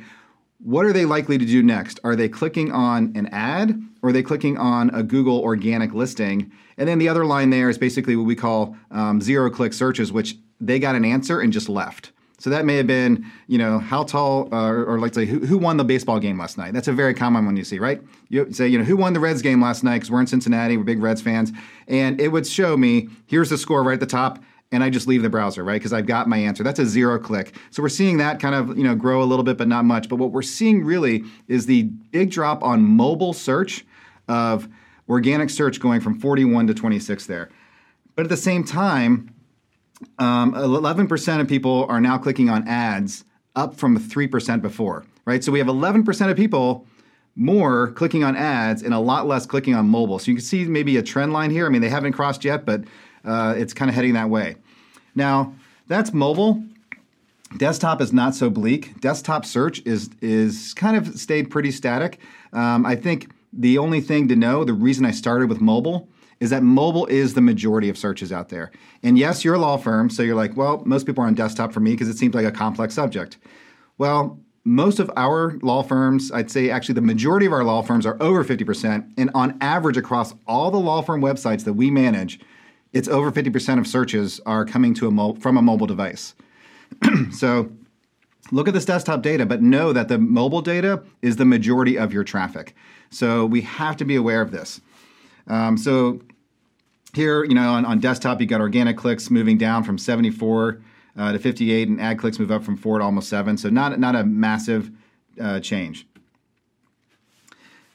What 0.58 0.84
are 0.84 0.92
they 0.92 1.04
likely 1.04 1.38
to 1.38 1.44
do 1.44 1.62
next? 1.62 2.00
Are 2.04 2.16
they 2.16 2.28
clicking 2.28 2.72
on 2.72 3.12
an 3.14 3.26
ad 3.28 3.80
or 4.02 4.10
are 4.10 4.12
they 4.12 4.22
clicking 4.22 4.58
on 4.58 4.90
a 4.90 5.02
Google 5.02 5.40
organic 5.40 5.94
listing? 5.94 6.50
And 6.76 6.88
then 6.88 6.98
the 6.98 7.08
other 7.08 7.24
line 7.24 7.50
there 7.50 7.70
is 7.70 7.78
basically 7.78 8.16
what 8.16 8.26
we 8.26 8.34
call 8.34 8.76
um, 8.90 9.20
zero 9.20 9.50
click 9.50 9.72
searches, 9.72 10.12
which 10.12 10.36
they 10.60 10.78
got 10.78 10.94
an 10.94 11.04
answer 11.04 11.40
and 11.40 11.52
just 11.52 11.68
left. 11.68 12.12
So 12.40 12.50
that 12.50 12.64
may 12.64 12.76
have 12.76 12.86
been, 12.86 13.26
you 13.48 13.58
know, 13.58 13.80
how 13.80 14.04
tall, 14.04 14.48
uh, 14.54 14.68
or, 14.68 14.84
or 14.84 15.00
let's 15.00 15.16
say, 15.16 15.26
who, 15.26 15.40
who, 15.40 15.58
won 15.58 15.76
the 15.76 15.84
baseball 15.84 16.20
game 16.20 16.38
last 16.38 16.56
night? 16.56 16.72
That's 16.72 16.86
a 16.86 16.92
very 16.92 17.12
common 17.12 17.44
one 17.44 17.56
you 17.56 17.64
see, 17.64 17.80
right? 17.80 18.00
You 18.28 18.52
say, 18.52 18.68
you 18.68 18.78
know, 18.78 18.84
who 18.84 18.96
won 18.96 19.12
the 19.12 19.18
Reds 19.18 19.42
game 19.42 19.60
last 19.60 19.82
night? 19.82 19.96
Because 19.96 20.10
we're 20.12 20.20
in 20.20 20.28
Cincinnati, 20.28 20.76
we're 20.76 20.84
big 20.84 21.02
Reds 21.02 21.20
fans, 21.20 21.50
and 21.88 22.20
it 22.20 22.28
would 22.28 22.46
show 22.46 22.76
me 22.76 23.08
here's 23.26 23.50
the 23.50 23.58
score 23.58 23.82
right 23.82 23.94
at 23.94 24.00
the 24.00 24.06
top 24.06 24.38
and 24.70 24.84
I 24.84 24.90
just 24.90 25.06
leave 25.06 25.22
the 25.22 25.30
browser, 25.30 25.64
right? 25.64 25.80
Because 25.80 25.92
I've 25.92 26.06
got 26.06 26.28
my 26.28 26.36
answer. 26.36 26.62
That's 26.62 26.78
a 26.78 26.86
zero 26.86 27.18
click. 27.18 27.54
So 27.70 27.82
we're 27.82 27.88
seeing 27.88 28.18
that 28.18 28.38
kind 28.38 28.54
of, 28.54 28.76
you 28.76 28.84
know, 28.84 28.94
grow 28.94 29.22
a 29.22 29.24
little 29.24 29.44
bit, 29.44 29.56
but 29.56 29.68
not 29.68 29.84
much. 29.84 30.08
But 30.08 30.16
what 30.16 30.32
we're 30.32 30.42
seeing 30.42 30.84
really 30.84 31.24
is 31.46 31.66
the 31.66 31.84
big 31.84 32.30
drop 32.30 32.62
on 32.62 32.82
mobile 32.82 33.32
search 33.32 33.86
of 34.28 34.68
organic 35.08 35.48
search 35.48 35.80
going 35.80 36.00
from 36.00 36.18
41 36.18 36.66
to 36.66 36.74
26 36.74 37.26
there. 37.26 37.48
But 38.14 38.26
at 38.26 38.28
the 38.28 38.36
same 38.36 38.62
time, 38.62 39.34
um, 40.18 40.52
11% 40.54 41.40
of 41.40 41.48
people 41.48 41.86
are 41.88 42.00
now 42.00 42.18
clicking 42.18 42.50
on 42.50 42.68
ads, 42.68 43.24
up 43.56 43.74
from 43.74 43.98
3% 43.98 44.60
before, 44.60 45.04
right? 45.24 45.42
So 45.42 45.50
we 45.50 45.58
have 45.58 45.68
11% 45.68 46.30
of 46.30 46.36
people 46.36 46.86
more 47.34 47.92
clicking 47.92 48.22
on 48.22 48.36
ads 48.36 48.82
and 48.82 48.92
a 48.92 48.98
lot 48.98 49.26
less 49.26 49.46
clicking 49.46 49.74
on 49.74 49.88
mobile. 49.88 50.18
So 50.18 50.30
you 50.30 50.36
can 50.36 50.44
see 50.44 50.64
maybe 50.64 50.96
a 50.96 51.02
trend 51.02 51.32
line 51.32 51.50
here. 51.50 51.66
I 51.66 51.68
mean, 51.68 51.80
they 51.80 51.88
haven't 51.88 52.12
crossed 52.12 52.44
yet, 52.44 52.66
but 52.66 52.82
uh, 53.24 53.54
it's 53.56 53.72
kind 53.72 53.88
of 53.88 53.94
heading 53.94 54.14
that 54.14 54.28
way. 54.28 54.56
Now, 55.14 55.54
that's 55.86 56.12
mobile. 56.12 56.62
Desktop 57.56 58.00
is 58.00 58.12
not 58.12 58.34
so 58.34 58.50
bleak. 58.50 59.00
Desktop 59.00 59.44
search 59.44 59.80
is 59.86 60.10
is 60.20 60.74
kind 60.74 60.96
of 60.96 61.18
stayed 61.18 61.50
pretty 61.50 61.70
static. 61.70 62.18
Um, 62.52 62.84
I 62.84 62.94
think 62.94 63.30
the 63.52 63.78
only 63.78 64.00
thing 64.00 64.28
to 64.28 64.36
know, 64.36 64.64
the 64.64 64.74
reason 64.74 65.06
I 65.06 65.10
started 65.10 65.48
with 65.48 65.60
mobile, 65.60 66.08
is 66.40 66.50
that 66.50 66.62
mobile 66.62 67.06
is 67.06 67.34
the 67.34 67.40
majority 67.40 67.88
of 67.88 67.96
searches 67.96 68.32
out 68.32 68.50
there. 68.50 68.70
And 69.02 69.18
yes, 69.18 69.44
you're 69.44 69.54
a 69.54 69.58
law 69.58 69.76
firm, 69.76 70.10
so 70.10 70.22
you're 70.22 70.36
like, 70.36 70.56
well, 70.56 70.82
most 70.84 71.06
people 71.06 71.24
are 71.24 71.26
on 71.26 71.34
desktop 71.34 71.72
for 71.72 71.80
me 71.80 71.92
because 71.92 72.08
it 72.08 72.18
seems 72.18 72.34
like 72.34 72.46
a 72.46 72.52
complex 72.52 72.94
subject. 72.94 73.38
Well, 73.96 74.38
most 74.64 74.98
of 75.00 75.10
our 75.16 75.58
law 75.62 75.82
firms, 75.82 76.30
I'd 76.30 76.50
say 76.50 76.70
actually 76.70 76.96
the 76.96 77.00
majority 77.00 77.46
of 77.46 77.52
our 77.52 77.64
law 77.64 77.82
firms 77.82 78.04
are 78.04 78.16
over 78.20 78.44
50%. 78.44 79.12
And 79.16 79.30
on 79.34 79.56
average, 79.60 79.96
across 79.96 80.34
all 80.46 80.70
the 80.70 80.78
law 80.78 81.00
firm 81.00 81.22
websites 81.22 81.64
that 81.64 81.72
we 81.72 81.90
manage, 81.90 82.38
it's 82.92 83.08
over 83.08 83.30
50% 83.30 83.78
of 83.78 83.86
searches 83.86 84.40
are 84.46 84.64
coming 84.64 84.94
to 84.94 85.06
a 85.06 85.10
mo- 85.10 85.34
from 85.34 85.56
a 85.56 85.62
mobile 85.62 85.86
device. 85.86 86.34
so 87.30 87.70
look 88.50 88.68
at 88.68 88.74
this 88.74 88.84
desktop 88.84 89.22
data, 89.22 89.44
but 89.46 89.62
know 89.62 89.92
that 89.92 90.08
the 90.08 90.18
mobile 90.18 90.62
data 90.62 91.02
is 91.22 91.36
the 91.36 91.44
majority 91.44 91.98
of 91.98 92.12
your 92.12 92.24
traffic. 92.24 92.74
So 93.10 93.44
we 93.46 93.62
have 93.62 93.96
to 93.98 94.04
be 94.04 94.16
aware 94.16 94.40
of 94.40 94.50
this. 94.50 94.80
Um, 95.46 95.76
so 95.76 96.20
here, 97.14 97.44
you 97.44 97.54
know, 97.54 97.70
on, 97.70 97.84
on, 97.84 98.00
desktop, 98.00 98.40
you 98.40 98.46
got 98.46 98.60
organic 98.60 98.96
clicks 98.96 99.30
moving 99.30 99.58
down 99.58 99.82
from 99.84 99.98
74 99.98 100.80
uh, 101.16 101.32
to 101.32 101.38
58, 101.38 101.88
and 101.88 102.00
ad 102.00 102.18
clicks 102.18 102.38
move 102.38 102.50
up 102.50 102.62
from 102.62 102.76
four 102.76 102.98
to 102.98 103.04
almost 103.04 103.28
seven. 103.28 103.56
So 103.56 103.70
not 103.70 103.98
not 103.98 104.14
a 104.14 104.24
massive 104.24 104.90
uh, 105.40 105.60
change. 105.60 106.06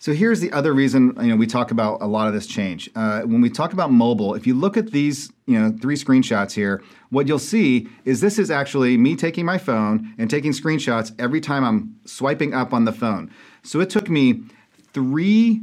So 0.04 0.12
here's 0.12 0.42
the 0.42 0.52
other 0.52 0.74
reason 0.74 1.14
you 1.22 1.28
know 1.28 1.38
we 1.38 1.48
talk 1.48 1.72
about 1.72 2.02
a 2.02 2.08
lot 2.08 2.28
of 2.28 2.34
this 2.34 2.46
change. 2.46 2.90
Uh, 2.94 3.22
when 3.22 3.40
we 3.40 3.50
talk 3.50 3.72
about 3.72 3.90
mobile, 3.90 4.34
if 4.34 4.46
you 4.46 4.54
look 4.54 4.76
at 4.76 4.92
these 4.92 5.32
you 5.46 5.58
know 5.58 5.74
three 5.82 5.96
screenshots 5.96 6.52
here, 6.52 6.84
what 7.10 7.26
you'll 7.26 7.40
see 7.40 7.88
is 8.04 8.20
this 8.20 8.38
is 8.38 8.52
actually 8.52 8.98
me 8.98 9.16
taking 9.16 9.46
my 9.46 9.58
phone 9.58 10.14
and 10.18 10.30
taking 10.30 10.52
screenshots 10.52 11.14
every 11.18 11.40
time 11.40 11.64
I'm 11.64 11.96
swiping 12.04 12.54
up 12.54 12.74
on 12.74 12.84
the 12.84 12.92
phone. 12.92 13.32
So 13.62 13.80
it 13.80 13.90
took 13.90 14.10
me 14.10 14.44
three 14.92 15.62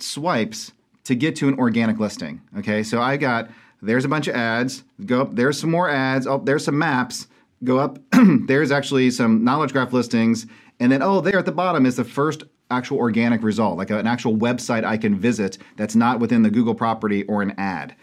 swipes 0.00 0.72
to 1.04 1.14
get 1.14 1.36
to 1.36 1.46
an 1.46 1.56
organic 1.56 2.00
listing. 2.00 2.40
Okay, 2.58 2.82
so 2.82 3.00
I 3.00 3.16
got 3.16 3.48
there's 3.80 4.04
a 4.04 4.08
bunch 4.08 4.26
of 4.26 4.34
ads. 4.34 4.82
Go 5.04 5.20
up. 5.20 5.36
There's 5.36 5.60
some 5.60 5.70
more 5.70 5.88
ads. 5.88 6.26
Oh, 6.26 6.38
there's 6.38 6.64
some 6.64 6.78
maps. 6.80 7.28
Go 7.62 7.78
up. 7.78 8.00
there's 8.48 8.72
actually 8.72 9.12
some 9.12 9.44
knowledge 9.44 9.72
graph 9.72 9.92
listings. 9.92 10.48
And 10.80 10.90
then, 10.90 11.00
oh, 11.00 11.20
there 11.20 11.38
at 11.38 11.46
the 11.46 11.52
bottom 11.52 11.86
is 11.86 11.94
the 11.94 12.04
first 12.04 12.42
actual 12.70 12.98
organic 12.98 13.42
result, 13.42 13.78
like 13.78 13.90
an 13.90 14.06
actual 14.06 14.36
website 14.36 14.84
I 14.84 14.96
can 14.96 15.18
visit 15.18 15.58
that's 15.76 15.94
not 15.94 16.20
within 16.20 16.42
the 16.42 16.50
Google 16.50 16.74
property 16.74 17.24
or 17.24 17.42
an 17.42 17.54
ad. 17.58 17.94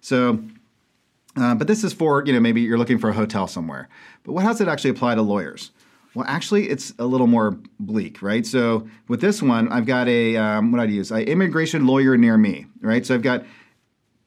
So, 0.00 0.42
uh, 1.36 1.54
but 1.54 1.66
this 1.66 1.82
is 1.82 1.92
for, 1.92 2.24
you 2.24 2.32
know, 2.32 2.40
maybe 2.40 2.60
you're 2.60 2.78
looking 2.78 2.98
for 2.98 3.10
a 3.10 3.14
hotel 3.14 3.46
somewhere. 3.46 3.88
But 4.24 4.38
how 4.38 4.48
does 4.48 4.60
it 4.60 4.68
actually 4.68 4.90
apply 4.90 5.14
to 5.14 5.22
lawyers? 5.22 5.70
Well, 6.14 6.26
actually, 6.28 6.68
it's 6.68 6.92
a 6.98 7.06
little 7.06 7.26
more 7.26 7.58
bleak, 7.80 8.20
right? 8.20 8.44
So 8.44 8.86
with 9.08 9.20
this 9.20 9.42
one, 9.42 9.72
I've 9.72 9.86
got 9.86 10.08
a, 10.08 10.36
um, 10.36 10.70
what 10.70 10.80
I'd 10.80 10.90
use, 10.90 11.10
an 11.10 11.22
immigration 11.22 11.86
lawyer 11.86 12.18
near 12.18 12.36
me, 12.36 12.66
right? 12.82 13.04
So 13.06 13.14
I've 13.14 13.22
got, 13.22 13.44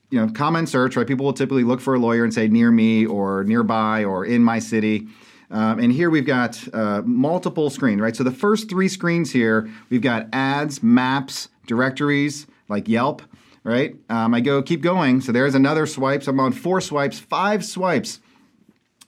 you 0.09 0.19
know, 0.19 0.31
common 0.33 0.65
search, 0.65 0.95
right? 0.95 1.05
People 1.05 1.25
will 1.25 1.33
typically 1.33 1.63
look 1.63 1.79
for 1.79 1.93
a 1.93 1.99
lawyer 1.99 2.23
and 2.23 2.33
say 2.33 2.47
near 2.47 2.71
me 2.71 3.05
or 3.05 3.43
nearby 3.43 4.03
or 4.03 4.25
in 4.25 4.43
my 4.43 4.57
city. 4.57 5.07
Um, 5.51 5.79
and 5.79 5.91
here 5.91 6.09
we've 6.09 6.25
got 6.25 6.61
uh, 6.73 7.01
multiple 7.03 7.69
screens, 7.69 8.01
right? 8.01 8.15
So 8.15 8.23
the 8.23 8.31
first 8.31 8.69
three 8.69 8.87
screens 8.87 9.31
here, 9.31 9.69
we've 9.89 10.01
got 10.01 10.27
ads, 10.33 10.81
maps, 10.81 11.49
directories 11.67 12.47
like 12.67 12.87
Yelp, 12.87 13.21
right? 13.63 13.95
Um, 14.09 14.33
I 14.33 14.41
go 14.41 14.61
keep 14.61 14.81
going. 14.81 15.21
So 15.21 15.31
there's 15.31 15.55
another 15.55 15.85
swipe. 15.85 16.23
So 16.23 16.31
I'm 16.31 16.39
on 16.39 16.51
four 16.51 16.81
swipes, 16.81 17.19
five 17.19 17.63
swipes 17.63 18.19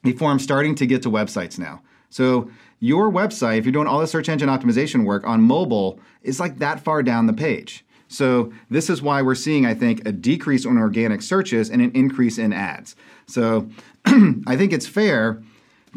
before 0.03 0.29
I'm 0.29 0.39
starting 0.39 0.75
to 0.75 0.85
get 0.85 1.01
to 1.03 1.09
websites 1.09 1.57
now. 1.57 1.81
So 2.09 2.49
your 2.79 3.11
website, 3.11 3.57
if 3.57 3.65
you're 3.65 3.73
doing 3.73 3.87
all 3.87 3.99
the 3.99 4.07
search 4.07 4.29
engine 4.29 4.49
optimization 4.49 5.05
work 5.05 5.25
on 5.25 5.41
mobile, 5.41 5.99
is 6.21 6.39
like 6.39 6.59
that 6.59 6.79
far 6.79 7.03
down 7.03 7.27
the 7.27 7.33
page. 7.33 7.83
So 8.07 8.53
this 8.69 8.89
is 8.89 9.01
why 9.01 9.21
we're 9.21 9.35
seeing, 9.35 9.65
I 9.65 9.73
think, 9.73 10.07
a 10.07 10.11
decrease 10.11 10.65
in 10.65 10.77
organic 10.77 11.21
searches 11.21 11.69
and 11.69 11.81
an 11.81 11.91
increase 11.93 12.37
in 12.37 12.53
ads. 12.53 12.95
So 13.25 13.69
I 14.05 14.55
think 14.55 14.71
it's 14.71 14.87
fair 14.87 15.41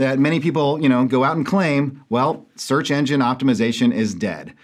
that 0.00 0.18
many 0.18 0.40
people, 0.40 0.80
you 0.80 0.88
know, 0.88 1.04
go 1.04 1.24
out 1.24 1.36
and 1.36 1.44
claim, 1.44 2.02
well, 2.08 2.46
search 2.56 2.90
engine 2.90 3.20
optimization 3.20 3.92
is 3.92 4.14
dead. 4.14 4.54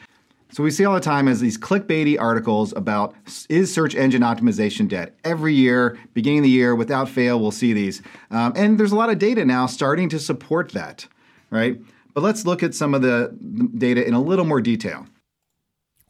So 0.51 0.62
we 0.62 0.70
see 0.70 0.87
all 0.87 0.94
the 0.94 1.01
time 1.01 1.29
as 1.29 1.40
these 1.40 1.59
clickbaity 1.59 2.18
articles 2.18 2.72
about 2.72 3.14
is 3.51 3.72
search 3.72 3.94
engine 3.94 4.22
optimization 4.22 4.88
dead? 4.88 5.12
Every 5.25 5.53
year, 5.53 5.99
beginning 6.14 6.38
of 6.38 6.44
the 6.44 6.51
year, 6.51 6.75
without 6.75 7.11
fail, 7.11 7.38
we'll 7.38 7.51
see 7.51 7.75
these. 7.75 8.01
Um, 8.31 8.55
and 8.57 8.81
there's 8.81 8.92
a 8.92 8.96
lot 8.96 9.11
of 9.11 9.18
data 9.18 9.44
now 9.44 9.66
starting 9.66 10.09
to 10.09 10.18
support 10.18 10.72
that, 10.72 11.07
right? 11.51 11.79
But 12.14 12.22
let's 12.22 12.46
look 12.46 12.62
at 12.62 12.75
some 12.75 12.94
of 12.94 13.03
the 13.03 13.37
data 13.77 14.07
in 14.09 14.14
a 14.14 14.22
little 14.22 14.46
more 14.46 14.62
detail. 14.62 15.07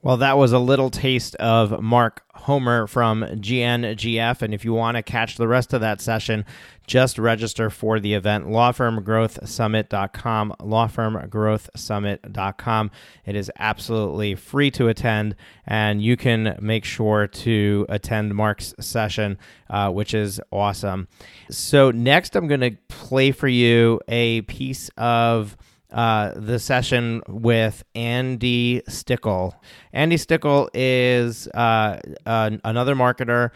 Well, 0.06 0.18
that 0.18 0.38
was 0.38 0.52
a 0.52 0.60
little 0.60 0.88
taste 0.88 1.34
of 1.34 1.82
Mark 1.82 2.22
Homer 2.32 2.86
from 2.86 3.22
GNGF. 3.22 4.40
And 4.40 4.54
if 4.54 4.64
you 4.64 4.72
want 4.72 4.96
to 4.96 5.02
catch 5.02 5.36
the 5.36 5.48
rest 5.48 5.72
of 5.72 5.80
that 5.80 6.00
session, 6.00 6.44
just 6.86 7.18
register 7.18 7.70
for 7.70 7.98
the 7.98 8.14
event, 8.14 8.46
lawfirmgrowthsummit.com, 8.46 10.54
lawfirmgrowthsummit.com. 10.60 12.90
It 13.24 13.34
is 13.34 13.50
absolutely 13.58 14.36
free 14.36 14.70
to 14.70 14.86
attend, 14.86 15.34
and 15.66 16.00
you 16.00 16.16
can 16.16 16.56
make 16.60 16.84
sure 16.84 17.26
to 17.26 17.86
attend 17.88 18.32
Mark's 18.32 18.74
session, 18.78 19.38
uh, 19.68 19.90
which 19.90 20.14
is 20.14 20.40
awesome. 20.52 21.08
So, 21.50 21.90
next, 21.90 22.36
I'm 22.36 22.46
going 22.46 22.60
to 22.60 22.76
play 22.86 23.32
for 23.32 23.48
you 23.48 24.00
a 24.06 24.42
piece 24.42 24.88
of 24.96 25.56
uh, 25.96 26.32
the 26.36 26.58
session 26.58 27.22
with 27.26 27.82
Andy 27.94 28.82
Stickel. 28.86 29.54
Andy 29.94 30.16
Stickel 30.16 30.68
is 30.74 31.48
uh, 31.48 31.98
uh, 32.26 32.50
another 32.64 32.94
marketer, 32.94 33.50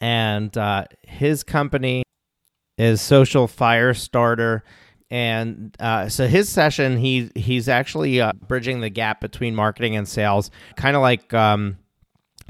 and 0.00 0.54
uh, 0.58 0.86
his 1.02 1.44
company 1.44 2.02
is 2.76 3.00
Social 3.00 3.46
Firestarter. 3.46 4.62
And 5.08 5.76
uh, 5.78 6.08
so 6.08 6.26
his 6.26 6.48
session, 6.48 6.96
he 6.96 7.30
he's 7.36 7.68
actually 7.68 8.20
uh, 8.20 8.32
bridging 8.32 8.80
the 8.80 8.90
gap 8.90 9.20
between 9.20 9.54
marketing 9.54 9.94
and 9.94 10.08
sales, 10.08 10.50
kind 10.74 10.96
of 10.96 11.02
like 11.02 11.32
um, 11.32 11.78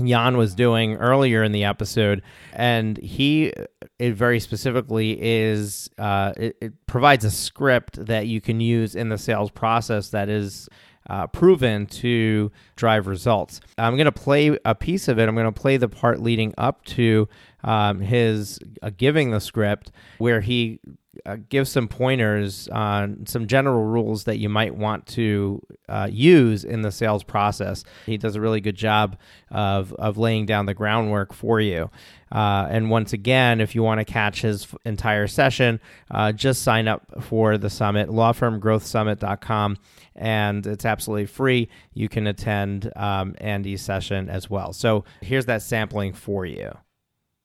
Jan 0.02 0.38
was 0.38 0.54
doing 0.54 0.96
earlier 0.96 1.42
in 1.42 1.52
the 1.52 1.64
episode, 1.64 2.22
and 2.54 2.96
he 2.96 3.52
it 4.00 4.14
very 4.14 4.40
specifically 4.40 5.18
is 5.20 5.90
uh, 5.98 6.32
it, 6.38 6.56
it, 6.62 6.86
provides 6.86 7.22
a 7.22 7.30
script 7.30 8.06
that 8.06 8.26
you 8.26 8.40
can 8.40 8.58
use 8.58 8.96
in 8.96 9.10
the 9.10 9.18
sales 9.18 9.50
process 9.50 10.08
that 10.08 10.30
is 10.30 10.70
uh, 11.10 11.26
proven 11.26 11.84
to 11.84 12.50
drive 12.76 13.06
results. 13.06 13.60
I'm 13.76 13.96
going 13.96 14.06
to 14.06 14.12
play 14.12 14.58
a 14.64 14.74
piece 14.74 15.06
of 15.06 15.18
it. 15.18 15.28
I'm 15.28 15.34
going 15.34 15.52
to 15.52 15.60
play 15.60 15.76
the 15.76 15.88
part 15.88 16.18
leading 16.18 16.54
up 16.56 16.82
to 16.86 17.28
um, 17.64 18.00
his 18.00 18.58
uh, 18.82 18.90
giving 18.96 19.30
the 19.30 19.40
script, 19.40 19.92
where 20.18 20.40
he 20.40 20.80
uh, 21.26 21.36
give 21.48 21.66
some 21.66 21.88
pointers 21.88 22.68
on 22.68 23.26
some 23.26 23.46
general 23.46 23.84
rules 23.84 24.24
that 24.24 24.38
you 24.38 24.48
might 24.48 24.74
want 24.76 25.06
to 25.06 25.60
uh, 25.88 26.08
use 26.10 26.64
in 26.64 26.82
the 26.82 26.92
sales 26.92 27.24
process. 27.24 27.84
He 28.06 28.16
does 28.16 28.36
a 28.36 28.40
really 28.40 28.60
good 28.60 28.76
job 28.76 29.18
of, 29.50 29.92
of 29.94 30.18
laying 30.18 30.46
down 30.46 30.66
the 30.66 30.74
groundwork 30.74 31.32
for 31.32 31.60
you. 31.60 31.90
Uh, 32.30 32.68
and 32.70 32.90
once 32.90 33.12
again, 33.12 33.60
if 33.60 33.74
you 33.74 33.82
want 33.82 33.98
to 33.98 34.04
catch 34.04 34.42
his 34.42 34.68
entire 34.84 35.26
session, 35.26 35.80
uh, 36.12 36.30
just 36.30 36.62
sign 36.62 36.86
up 36.86 37.22
for 37.22 37.58
the 37.58 37.70
summit, 37.70 38.08
lawfirmgrowthsummit.com, 38.08 39.76
and 40.14 40.66
it's 40.66 40.84
absolutely 40.84 41.26
free. 41.26 41.68
You 41.92 42.08
can 42.08 42.28
attend 42.28 42.92
um, 42.94 43.34
Andy's 43.38 43.82
session 43.82 44.28
as 44.28 44.48
well. 44.48 44.72
So 44.72 45.04
here's 45.20 45.46
that 45.46 45.62
sampling 45.62 46.12
for 46.12 46.46
you. 46.46 46.72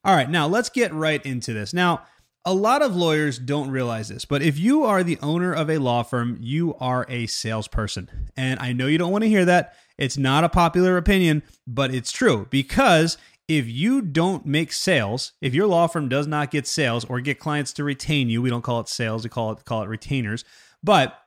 All 0.06 0.16
right, 0.16 0.30
now 0.30 0.46
let's 0.46 0.70
get 0.70 0.94
right 0.94 1.26
into 1.26 1.52
this. 1.52 1.74
Now, 1.74 2.04
a 2.46 2.54
lot 2.54 2.84
of 2.84 2.96
lawyers 2.96 3.40
don't 3.40 3.72
realize 3.72 4.08
this, 4.08 4.24
but 4.24 4.44
if 4.44 4.60
you 4.60 4.84
are 4.84 5.04
the 5.04 5.18
owner 5.24 5.52
of 5.52 5.68
a 5.68 5.80
law 5.80 6.04
firm, 6.04 6.38
you 6.40 6.76
are 6.76 7.08
a 7.10 7.26
salesperson. 7.26 8.30
And 8.38 8.60
I 8.60 8.72
know 8.72 8.86
you 8.86 9.00
don't 9.00 9.12
want 9.12 9.24
to 9.24 9.30
hear 9.30 9.46
that. 9.46 9.74
It's 9.98 10.16
not 10.16 10.44
a 10.44 10.50
popular 10.50 10.98
opinion, 10.98 11.42
but 11.66 11.92
it's 11.92 12.12
true 12.12 12.46
because 12.52 13.18
if 13.48 13.68
you 13.68 14.00
don't 14.00 14.46
make 14.46 14.72
sales, 14.74 15.32
if 15.42 15.56
your 15.56 15.66
law 15.66 15.88
firm 15.88 16.08
does 16.08 16.28
not 16.28 16.52
get 16.52 16.68
sales 16.68 17.04
or 17.06 17.20
get 17.20 17.40
clients 17.40 17.74
to 17.74 17.84
retain 17.84 18.30
you, 18.30 18.44
we 18.44 18.52
don't 18.52 18.62
call 18.62 18.82
it 18.82 18.90
sales, 18.90 19.24
we 19.24 19.32
call 19.32 19.54
it 19.54 19.66
call 19.66 19.82
it 19.82 19.90
retainers. 19.90 20.46
But 20.84 21.18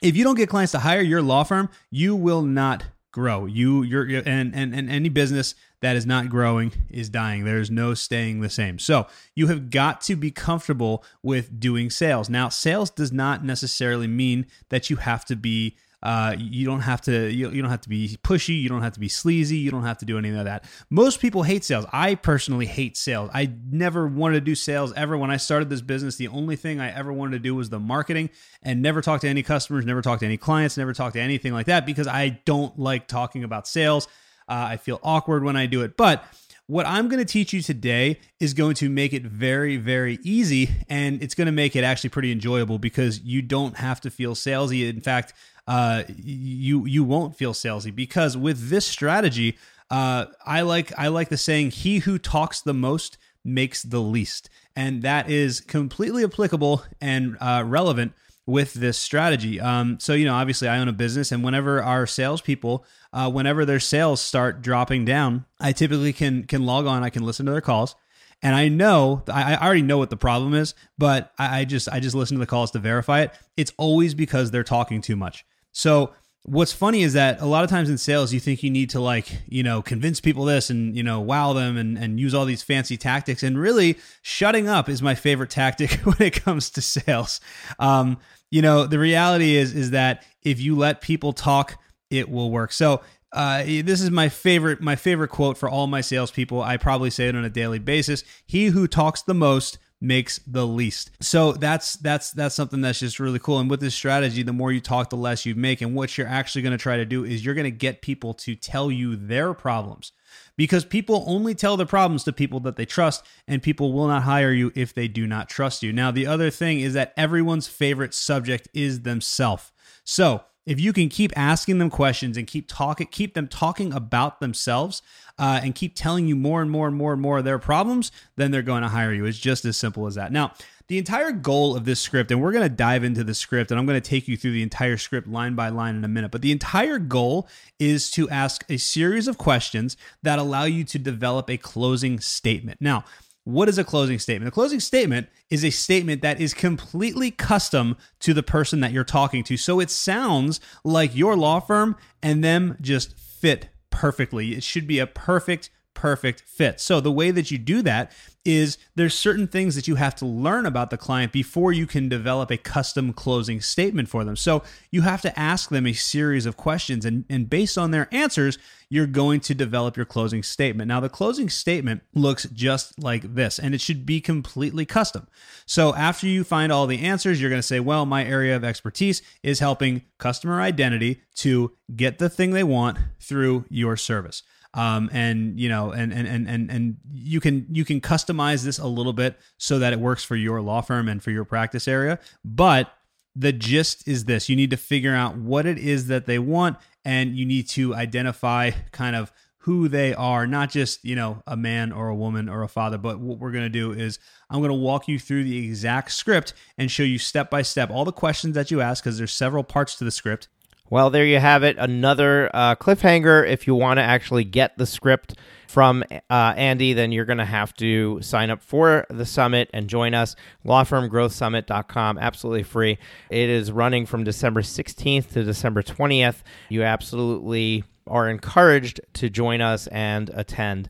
if 0.00 0.16
you 0.16 0.22
don't 0.22 0.36
get 0.36 0.48
clients 0.48 0.70
to 0.72 0.78
hire 0.78 1.00
your 1.00 1.22
law 1.22 1.42
firm, 1.42 1.70
you 1.90 2.14
will 2.14 2.42
not 2.42 2.84
grow. 3.16 3.46
You 3.46 3.82
you're 3.82 4.04
and 4.26 4.54
and, 4.54 4.74
and 4.74 4.90
any 4.90 5.08
business 5.08 5.54
that 5.80 5.96
is 5.96 6.04
not 6.04 6.28
growing 6.28 6.70
is 6.90 7.08
dying. 7.08 7.44
There's 7.44 7.70
no 7.70 7.94
staying 7.94 8.42
the 8.42 8.50
same. 8.50 8.78
So 8.78 9.06
you 9.34 9.46
have 9.46 9.70
got 9.70 10.02
to 10.02 10.16
be 10.16 10.30
comfortable 10.30 11.02
with 11.22 11.58
doing 11.58 11.88
sales. 11.88 12.28
Now, 12.28 12.50
sales 12.50 12.90
does 12.90 13.12
not 13.12 13.42
necessarily 13.42 14.06
mean 14.06 14.44
that 14.68 14.90
you 14.90 14.96
have 14.96 15.24
to 15.26 15.36
be 15.36 15.76
uh, 16.02 16.36
you 16.38 16.66
don't 16.66 16.82
have 16.82 17.00
to 17.02 17.30
you, 17.30 17.50
you 17.50 17.62
don't 17.62 17.70
have 17.70 17.80
to 17.80 17.88
be 17.88 18.16
pushy. 18.22 18.60
You 18.60 18.68
don't 18.68 18.82
have 18.82 18.92
to 18.92 19.00
be 19.00 19.08
sleazy. 19.08 19.56
You 19.56 19.70
don't 19.70 19.84
have 19.84 19.98
to 19.98 20.04
do 20.04 20.18
any 20.18 20.30
of 20.30 20.44
that. 20.44 20.64
Most 20.90 21.20
people 21.20 21.42
hate 21.42 21.64
sales. 21.64 21.86
I 21.92 22.14
personally 22.14 22.66
hate 22.66 22.96
sales. 22.96 23.30
I 23.32 23.52
never 23.70 24.06
wanted 24.06 24.34
to 24.34 24.40
do 24.42 24.54
sales 24.54 24.92
ever. 24.94 25.16
When 25.16 25.30
i 25.30 25.36
started 25.36 25.70
this 25.70 25.80
business 25.80 26.16
the 26.16 26.28
only 26.28 26.56
thing 26.56 26.80
i 26.80 26.90
ever 26.90 27.12
wanted 27.12 27.32
to 27.32 27.38
do 27.38 27.54
was 27.54 27.70
the 27.70 27.78
marketing 27.78 28.30
and 28.62 28.82
never 28.82 29.00
talk 29.00 29.20
to 29.22 29.28
any 29.28 29.42
customers 29.42 29.84
never 29.84 30.02
talk 30.02 30.20
to 30.20 30.26
any 30.26 30.36
clients 30.36 30.76
never 30.76 30.92
talk 30.92 31.12
to 31.14 31.20
anything 31.20 31.52
like 31.52 31.66
that 31.66 31.86
because 31.86 32.06
i 32.06 32.40
don't 32.44 32.78
like 32.78 33.06
talking 33.06 33.44
about 33.44 33.66
sales. 33.66 34.06
Uh, 34.48 34.68
I 34.70 34.76
feel 34.76 35.00
awkward 35.02 35.42
when 35.42 35.56
I 35.56 35.66
do 35.66 35.82
it. 35.82 35.96
But 35.96 36.24
what 36.66 36.86
I'm 36.86 37.08
going 37.08 37.24
to 37.24 37.30
teach 37.30 37.52
you 37.52 37.62
today 37.62 38.18
is 38.40 38.52
going 38.52 38.74
to 38.76 38.88
make 38.88 39.12
it 39.12 39.22
very, 39.22 39.76
very 39.76 40.18
easy. 40.22 40.70
And 40.88 41.22
it's 41.22 41.34
going 41.34 41.46
to 41.46 41.52
make 41.52 41.76
it 41.76 41.84
actually 41.84 42.10
pretty 42.10 42.32
enjoyable 42.32 42.78
because 42.78 43.20
you 43.20 43.42
don't 43.42 43.76
have 43.76 44.00
to 44.02 44.10
feel 44.10 44.34
salesy. 44.34 44.88
In 44.88 45.00
fact, 45.00 45.32
uh, 45.68 46.04
you 46.16 46.86
you 46.86 47.02
won't 47.02 47.36
feel 47.36 47.52
salesy 47.52 47.94
because 47.94 48.36
with 48.36 48.68
this 48.70 48.86
strategy, 48.86 49.58
uh, 49.90 50.26
I 50.44 50.62
like 50.62 50.92
I 50.96 51.08
like 51.08 51.28
the 51.28 51.36
saying, 51.36 51.72
"He 51.72 51.98
who 51.98 52.18
talks 52.18 52.60
the 52.60 52.74
most 52.74 53.18
makes 53.44 53.82
the 53.82 54.00
least," 54.00 54.48
and 54.76 55.02
that 55.02 55.28
is 55.28 55.60
completely 55.60 56.22
applicable 56.22 56.84
and 57.00 57.36
uh, 57.40 57.64
relevant 57.66 58.12
with 58.46 58.74
this 58.74 58.96
strategy. 58.96 59.60
Um, 59.60 59.98
so, 59.98 60.14
you 60.14 60.24
know, 60.24 60.34
obviously, 60.34 60.68
I 60.68 60.78
own 60.78 60.88
a 60.88 60.92
business, 60.92 61.32
and 61.32 61.42
whenever 61.42 61.82
our 61.82 62.06
salespeople, 62.06 62.84
uh, 63.12 63.30
whenever 63.30 63.64
their 63.64 63.80
sales 63.80 64.20
start 64.20 64.62
dropping 64.62 65.04
down, 65.04 65.44
I 65.60 65.72
typically 65.72 66.12
can 66.12 66.44
can 66.44 66.64
log 66.64 66.86
on. 66.86 67.02
I 67.02 67.10
can 67.10 67.24
listen 67.24 67.46
to 67.46 67.52
their 67.52 67.60
calls, 67.60 67.96
and 68.42 68.54
I 68.54 68.68
know 68.68 69.22
I, 69.28 69.56
already 69.56 69.82
know 69.82 69.98
what 69.98 70.10
the 70.10 70.16
problem 70.16 70.54
is, 70.54 70.74
but 70.96 71.32
I, 71.38 71.60
I 71.60 71.64
just 71.64 71.88
I 71.88 72.00
just 72.00 72.14
listen 72.14 72.36
to 72.36 72.40
the 72.40 72.46
calls 72.46 72.70
to 72.72 72.78
verify 72.78 73.22
it. 73.22 73.32
It's 73.56 73.72
always 73.76 74.14
because 74.14 74.50
they're 74.50 74.64
talking 74.64 75.00
too 75.00 75.16
much. 75.16 75.44
So 75.72 76.12
what's 76.46 76.72
funny 76.72 77.02
is 77.02 77.12
that 77.12 77.40
a 77.40 77.46
lot 77.46 77.64
of 77.64 77.70
times 77.70 77.90
in 77.90 77.98
sales 77.98 78.32
you 78.32 78.40
think 78.40 78.62
you 78.62 78.70
need 78.70 78.88
to 78.88 79.00
like 79.00 79.42
you 79.48 79.62
know 79.62 79.82
convince 79.82 80.20
people 80.20 80.44
this 80.44 80.70
and 80.70 80.96
you 80.96 81.02
know 81.02 81.20
wow 81.20 81.52
them 81.52 81.76
and, 81.76 81.98
and 81.98 82.18
use 82.20 82.34
all 82.34 82.44
these 82.44 82.62
fancy 82.62 82.96
tactics 82.96 83.42
and 83.42 83.58
really 83.58 83.98
shutting 84.22 84.68
up 84.68 84.88
is 84.88 85.02
my 85.02 85.14
favorite 85.14 85.50
tactic 85.50 85.90
when 86.04 86.16
it 86.20 86.32
comes 86.42 86.70
to 86.70 86.80
sales 86.80 87.40
um, 87.78 88.16
you 88.50 88.62
know, 88.62 88.86
the 88.86 88.98
reality 88.98 89.56
is 89.56 89.74
is 89.74 89.90
that 89.90 90.24
if 90.42 90.60
you 90.60 90.76
let 90.76 91.00
people 91.00 91.32
talk, 91.32 91.80
it 92.10 92.28
will 92.28 92.50
work. 92.50 92.72
So 92.72 93.02
uh, 93.32 93.64
this 93.64 94.00
is 94.00 94.10
my 94.10 94.28
favorite 94.28 94.80
my 94.80 94.96
favorite 94.96 95.28
quote 95.28 95.58
for 95.58 95.68
all 95.68 95.86
my 95.86 96.00
salespeople. 96.00 96.62
I 96.62 96.76
probably 96.76 97.10
say 97.10 97.28
it 97.28 97.36
on 97.36 97.44
a 97.44 97.50
daily 97.50 97.78
basis. 97.78 98.24
He 98.46 98.66
who 98.66 98.86
talks 98.86 99.22
the 99.22 99.34
most 99.34 99.78
makes 100.00 100.38
the 100.46 100.66
least. 100.66 101.10
So 101.20 101.52
that's 101.52 101.94
that's 101.94 102.32
that's 102.32 102.54
something 102.54 102.80
that's 102.80 103.00
just 103.00 103.18
really 103.18 103.38
cool. 103.38 103.58
And 103.58 103.70
with 103.70 103.80
this 103.80 103.94
strategy, 103.94 104.42
the 104.42 104.52
more 104.52 104.72
you 104.72 104.80
talk, 104.80 105.10
the 105.10 105.16
less 105.16 105.46
you 105.46 105.54
make. 105.54 105.80
And 105.80 105.94
what 105.94 106.16
you're 106.16 106.26
actually 106.26 106.62
going 106.62 106.72
to 106.72 106.78
try 106.78 106.96
to 106.96 107.04
do 107.04 107.24
is 107.24 107.44
you're 107.44 107.54
going 107.54 107.64
to 107.64 107.70
get 107.70 108.02
people 108.02 108.34
to 108.34 108.54
tell 108.54 108.90
you 108.90 109.16
their 109.16 109.54
problems 109.54 110.12
because 110.56 110.84
people 110.84 111.24
only 111.26 111.54
tell 111.54 111.76
their 111.76 111.86
problems 111.86 112.24
to 112.24 112.32
people 112.32 112.60
that 112.60 112.76
they 112.76 112.86
trust, 112.86 113.24
and 113.46 113.62
people 113.62 113.92
will 113.92 114.08
not 114.08 114.22
hire 114.22 114.52
you 114.52 114.72
if 114.74 114.94
they 114.94 115.08
do 115.08 115.26
not 115.26 115.48
trust 115.48 115.82
you. 115.82 115.92
Now, 115.92 116.10
the 116.10 116.26
other 116.26 116.50
thing 116.50 116.80
is 116.80 116.94
that 116.94 117.12
everyone's 117.16 117.68
favorite 117.68 118.14
subject 118.14 118.68
is 118.74 119.02
themselves. 119.02 119.72
So, 120.04 120.44
if 120.66 120.80
you 120.80 120.92
can 120.92 121.08
keep 121.08 121.32
asking 121.36 121.78
them 121.78 121.90
questions 121.90 122.36
and 122.36 122.46
keep 122.46 122.66
talking, 122.68 123.06
keep 123.06 123.34
them 123.34 123.48
talking 123.48 123.92
about 123.92 124.40
themselves, 124.40 125.00
uh, 125.38 125.60
and 125.62 125.74
keep 125.74 125.94
telling 125.94 126.26
you 126.26 126.34
more 126.34 126.60
and 126.60 126.70
more 126.70 126.88
and 126.88 126.96
more 126.96 127.12
and 127.12 127.22
more 127.22 127.38
of 127.38 127.44
their 127.44 127.58
problems, 127.58 128.10
then 128.36 128.50
they're 128.50 128.62
going 128.62 128.82
to 128.82 128.88
hire 128.88 129.12
you. 129.12 129.24
It's 129.24 129.38
just 129.38 129.64
as 129.64 129.76
simple 129.76 130.06
as 130.06 130.16
that. 130.16 130.32
Now, 130.32 130.52
the 130.88 130.98
entire 130.98 131.32
goal 131.32 131.76
of 131.76 131.84
this 131.84 132.00
script, 132.00 132.30
and 132.30 132.40
we're 132.40 132.52
going 132.52 132.62
to 132.62 132.74
dive 132.74 133.02
into 133.02 133.24
the 133.24 133.34
script, 133.34 133.70
and 133.70 133.80
I'm 133.80 133.86
going 133.86 134.00
to 134.00 134.08
take 134.08 134.28
you 134.28 134.36
through 134.36 134.52
the 134.52 134.62
entire 134.62 134.96
script 134.96 135.26
line 135.26 135.54
by 135.54 135.68
line 135.68 135.96
in 135.96 136.04
a 136.04 136.08
minute. 136.08 136.30
But 136.30 136.42
the 136.42 136.52
entire 136.52 136.98
goal 136.98 137.48
is 137.80 138.10
to 138.12 138.28
ask 138.30 138.64
a 138.68 138.76
series 138.76 139.26
of 139.26 139.36
questions 139.36 139.96
that 140.22 140.38
allow 140.38 140.64
you 140.64 140.84
to 140.84 140.98
develop 140.98 141.50
a 141.50 141.56
closing 141.56 142.20
statement. 142.20 142.80
Now, 142.80 143.04
what 143.46 143.68
is 143.68 143.78
a 143.78 143.84
closing 143.84 144.18
statement? 144.18 144.48
A 144.48 144.50
closing 144.50 144.80
statement 144.80 145.28
is 145.50 145.64
a 145.64 145.70
statement 145.70 146.20
that 146.22 146.40
is 146.40 146.52
completely 146.52 147.30
custom 147.30 147.96
to 148.18 148.34
the 148.34 148.42
person 148.42 148.80
that 148.80 148.90
you're 148.90 149.04
talking 149.04 149.44
to. 149.44 149.56
So 149.56 149.78
it 149.78 149.88
sounds 149.88 150.58
like 150.82 151.14
your 151.14 151.36
law 151.36 151.60
firm 151.60 151.94
and 152.24 152.42
them 152.42 152.76
just 152.80 153.16
fit 153.16 153.68
perfectly. 153.88 154.54
It 154.54 154.64
should 154.64 154.88
be 154.88 154.98
a 154.98 155.06
perfect 155.06 155.70
perfect 155.96 156.42
fit. 156.42 156.78
So 156.78 157.00
the 157.00 157.10
way 157.10 157.32
that 157.32 157.50
you 157.50 157.58
do 157.58 157.82
that 157.82 158.12
is 158.44 158.78
there's 158.94 159.14
certain 159.14 159.48
things 159.48 159.74
that 159.74 159.88
you 159.88 159.96
have 159.96 160.14
to 160.14 160.26
learn 160.26 160.66
about 160.66 160.90
the 160.90 160.96
client 160.96 161.32
before 161.32 161.72
you 161.72 161.86
can 161.86 162.08
develop 162.08 162.50
a 162.50 162.56
custom 162.56 163.12
closing 163.12 163.60
statement 163.60 164.08
for 164.08 164.22
them. 164.22 164.36
So 164.36 164.62
you 164.92 165.00
have 165.02 165.22
to 165.22 165.36
ask 165.36 165.70
them 165.70 165.86
a 165.86 165.94
series 165.94 166.46
of 166.46 166.56
questions 166.56 167.04
and, 167.04 167.24
and 167.28 167.50
based 167.50 167.76
on 167.76 167.90
their 167.90 168.08
answers, 168.12 168.58
you're 168.88 169.06
going 169.06 169.40
to 169.40 169.54
develop 169.54 169.96
your 169.96 170.06
closing 170.06 170.44
statement. 170.44 170.86
Now 170.86 171.00
the 171.00 171.08
closing 171.08 171.48
statement 171.48 172.02
looks 172.14 172.44
just 172.52 173.02
like 173.02 173.34
this 173.34 173.58
and 173.58 173.74
it 173.74 173.80
should 173.80 174.06
be 174.06 174.20
completely 174.20 174.84
custom. 174.84 175.26
So 175.64 175.94
after 175.94 176.28
you 176.28 176.44
find 176.44 176.70
all 176.70 176.86
the 176.86 177.02
answers, 177.02 177.40
you're 177.40 177.50
going 177.50 177.58
to 177.58 177.66
say, 177.66 177.80
well, 177.80 178.06
my 178.06 178.24
area 178.24 178.54
of 178.54 178.62
expertise 178.62 179.22
is 179.42 179.58
helping 179.58 180.02
customer 180.18 180.60
identity 180.60 181.22
to 181.36 181.72
get 181.96 182.18
the 182.18 182.28
thing 182.28 182.50
they 182.50 182.62
want 182.62 182.98
through 183.18 183.64
your 183.70 183.96
service 183.96 184.42
um, 184.74 185.10
and 185.12 185.58
you 185.58 185.68
know 185.68 185.90
and, 185.90 186.12
and 186.12 186.26
and 186.26 186.48
and 186.48 186.70
and 186.70 186.96
you 187.14 187.40
can 187.40 187.66
you 187.70 187.84
can 187.84 188.00
customize 188.00 188.64
this 188.64 188.78
a 188.78 188.86
little 188.86 189.12
bit 189.12 189.38
so 189.58 189.78
that 189.78 189.92
it 189.92 190.00
works 190.00 190.24
for 190.24 190.36
your 190.36 190.60
law 190.60 190.80
firm 190.80 191.08
and 191.08 191.22
for 191.22 191.30
your 191.30 191.44
practice 191.44 191.88
area. 191.88 192.18
But 192.44 192.92
the 193.34 193.52
gist 193.52 194.08
is 194.08 194.24
this. 194.24 194.48
You 194.48 194.56
need 194.56 194.70
to 194.70 194.76
figure 194.76 195.14
out 195.14 195.36
what 195.36 195.66
it 195.66 195.78
is 195.78 196.06
that 196.06 196.26
they 196.26 196.38
want 196.38 196.78
and 197.04 197.36
you 197.36 197.44
need 197.46 197.68
to 197.68 197.94
identify 197.94 198.70
kind 198.92 199.14
of 199.14 199.30
who 199.66 199.88
they 199.88 200.14
are 200.14 200.46
not 200.46 200.70
just 200.70 201.04
you 201.04 201.16
know 201.16 201.42
a 201.44 201.56
man 201.56 201.90
or 201.90 202.08
a 202.08 202.14
woman 202.14 202.48
or 202.48 202.62
a 202.62 202.68
father 202.68 202.96
but 202.96 203.18
what 203.18 203.38
we're 203.38 203.50
going 203.50 203.64
to 203.64 203.68
do 203.68 203.90
is 203.90 204.20
i'm 204.48 204.60
going 204.60 204.70
to 204.70 204.74
walk 204.74 205.08
you 205.08 205.18
through 205.18 205.42
the 205.42 205.66
exact 205.66 206.12
script 206.12 206.54
and 206.78 206.88
show 206.88 207.02
you 207.02 207.18
step 207.18 207.50
by 207.50 207.62
step 207.62 207.90
all 207.90 208.04
the 208.04 208.12
questions 208.12 208.54
that 208.54 208.70
you 208.70 208.80
ask 208.80 209.02
because 209.02 209.18
there's 209.18 209.32
several 209.32 209.64
parts 209.64 209.96
to 209.96 210.04
the 210.04 210.10
script 210.10 210.46
well, 210.90 211.10
there 211.10 211.24
you 211.24 211.38
have 211.38 211.62
it. 211.62 211.76
Another 211.78 212.50
uh, 212.54 212.76
cliffhanger. 212.76 213.48
If 213.48 213.66
you 213.66 213.74
want 213.74 213.98
to 213.98 214.02
actually 214.02 214.44
get 214.44 214.78
the 214.78 214.86
script 214.86 215.34
from 215.68 216.04
uh, 216.30 216.54
Andy, 216.56 216.92
then 216.92 217.12
you're 217.12 217.24
going 217.24 217.38
to 217.38 217.44
have 217.44 217.74
to 217.74 218.20
sign 218.22 218.50
up 218.50 218.62
for 218.62 219.04
the 219.10 219.26
summit 219.26 219.68
and 219.72 219.88
join 219.88 220.14
us. 220.14 220.36
Lawfirmgrowthsummit.com, 220.64 222.18
absolutely 222.18 222.62
free. 222.62 222.98
It 223.30 223.48
is 223.48 223.72
running 223.72 224.06
from 224.06 224.24
December 224.24 224.62
16th 224.62 225.32
to 225.32 225.42
December 225.42 225.82
20th. 225.82 226.42
You 226.68 226.82
absolutely 226.84 227.84
are 228.06 228.28
encouraged 228.28 229.00
to 229.14 229.28
join 229.28 229.60
us 229.60 229.86
and 229.88 230.30
attend. 230.34 230.88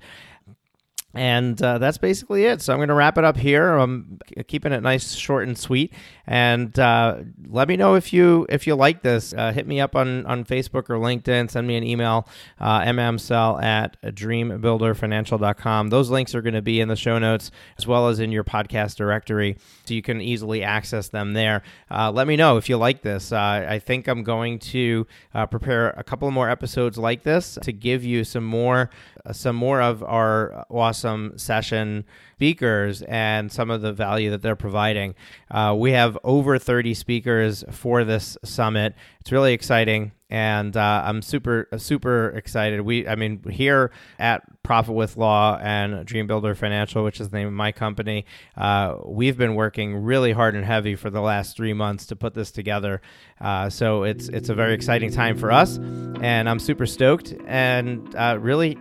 And 1.16 1.61
uh, 1.62 1.79
that's 1.79 1.98
basically 1.98 2.44
it. 2.44 2.62
So 2.62 2.72
I'm 2.72 2.79
going 2.79 2.88
to 2.88 2.94
wrap 2.94 3.18
it 3.18 3.24
up 3.24 3.37
here. 3.37 3.74
I'm 3.74 4.18
keeping 4.46 4.72
it 4.72 4.83
nice, 4.83 5.14
short, 5.14 5.46
and 5.46 5.57
sweet. 5.57 5.92
And 6.26 6.76
uh, 6.79 7.18
let 7.48 7.68
me 7.68 7.76
know 7.76 7.94
if 7.94 8.12
you 8.12 8.46
if 8.48 8.66
you 8.66 8.74
like 8.74 9.02
this. 9.02 9.33
Uh, 9.33 9.52
hit 9.52 9.66
me 9.66 9.81
up 9.81 9.94
on, 9.94 10.26
on 10.26 10.44
Facebook 10.44 10.90
or 10.90 10.96
LinkedIn. 10.96 11.50
Send 11.50 11.66
me 11.66 11.76
an 11.76 11.85
email, 11.85 12.29
uh, 12.61 12.81
mmcell 12.83 13.62
at 13.62 14.00
dreambuilderfinancial.com. 14.02 15.88
Those 15.88 16.11
links 16.11 16.35
are 16.35 16.42
going 16.42 16.55
to 16.55 16.62
be 16.62 16.81
in 16.81 16.88
the 16.88 16.96
show 16.96 17.18
notes 17.18 17.50
as 17.79 17.87
well 17.87 18.09
as 18.09 18.18
in 18.18 18.33
your 18.33 18.44
podcast 18.44 18.96
directory, 18.96 19.57
so 19.85 19.94
you 19.94 20.02
can 20.02 20.20
easily 20.20 20.62
access 20.62 21.09
them 21.09 21.33
there. 21.33 21.62
Uh, 21.90 22.11
let 22.11 22.26
me 22.26 22.37
know 22.37 22.57
if 22.57 22.68
you 22.68 22.76
like 22.76 23.02
this. 23.02 23.31
Uh, 23.31 23.66
I 23.68 23.79
think 23.79 24.09
I'm 24.09 24.24
going 24.24 24.59
to 24.59 25.07
uh, 25.33 25.46
prepare 25.46 25.90
a 25.90 26.02
couple 26.02 26.31
more 26.33 26.50
episodes 26.50 26.98
like 26.98 27.22
this 27.22 27.57
to 27.62 27.72
give 27.72 28.05
you 28.05 28.24
some 28.24 28.44
more 28.44 28.90
some 29.33 29.57
more 29.57 29.81
of 29.81 30.05
our 30.05 30.64
awesome 30.70 31.06
session 31.37 32.05
speakers 32.37 33.01
and 33.03 33.51
some 33.51 33.71
of 33.71 33.81
the 33.81 33.95
value 33.95 34.31
that 34.31 34.42
they're 34.42 34.55
providing. 34.55 35.14
Uh, 35.51 35.75
we 35.77 35.92
have 35.92 36.19
over 36.23 36.59
30 36.59 36.92
speakers 36.92 37.64
for 37.71 38.05
this 38.05 38.37
summit. 38.45 38.95
It's 39.21 39.33
really 39.33 39.55
exciting, 39.55 40.12
and 40.29 40.77
uh, 40.77 41.03
I'm 41.05 41.23
super 41.23 41.66
super 41.79 42.29
excited. 42.31 42.83
We, 42.83 43.09
I 43.09 43.14
mean, 43.14 43.42
here 43.51 43.90
at 44.19 44.42
Profit 44.62 44.95
with 44.95 45.16
Law 45.16 45.59
and 45.62 46.05
Dream 46.05 46.27
Builder 46.27 46.55
Financial, 46.55 47.03
which 47.03 47.21
is 47.21 47.31
the 47.31 47.38
name 47.38 47.49
of 47.49 47.55
my 47.55 47.73
company, 47.73 48.27
uh, 48.57 48.97
we've 49.07 49.38
been 49.38 49.55
working 49.55 49.97
really 49.97 50.33
hard 50.33 50.55
and 50.55 50.64
heavy 50.64 50.95
for 50.95 51.09
the 51.09 51.23
last 51.23 51.57
three 51.57 51.73
months 51.73 52.05
to 52.07 52.16
put 52.16 52.35
this 52.35 52.51
together. 52.51 53.01
Uh, 53.40 53.71
so 53.71 54.03
it's 54.03 54.29
it's 54.29 54.51
a 54.51 54.55
very 54.55 54.75
exciting 54.75 55.11
time 55.11 55.38
for 55.38 55.51
us, 55.51 55.79
and 55.79 56.51
I'm 56.51 56.59
super 56.59 56.85
stoked 56.85 57.35
and 57.47 58.14
uh, 58.14 58.37
really 58.38 58.77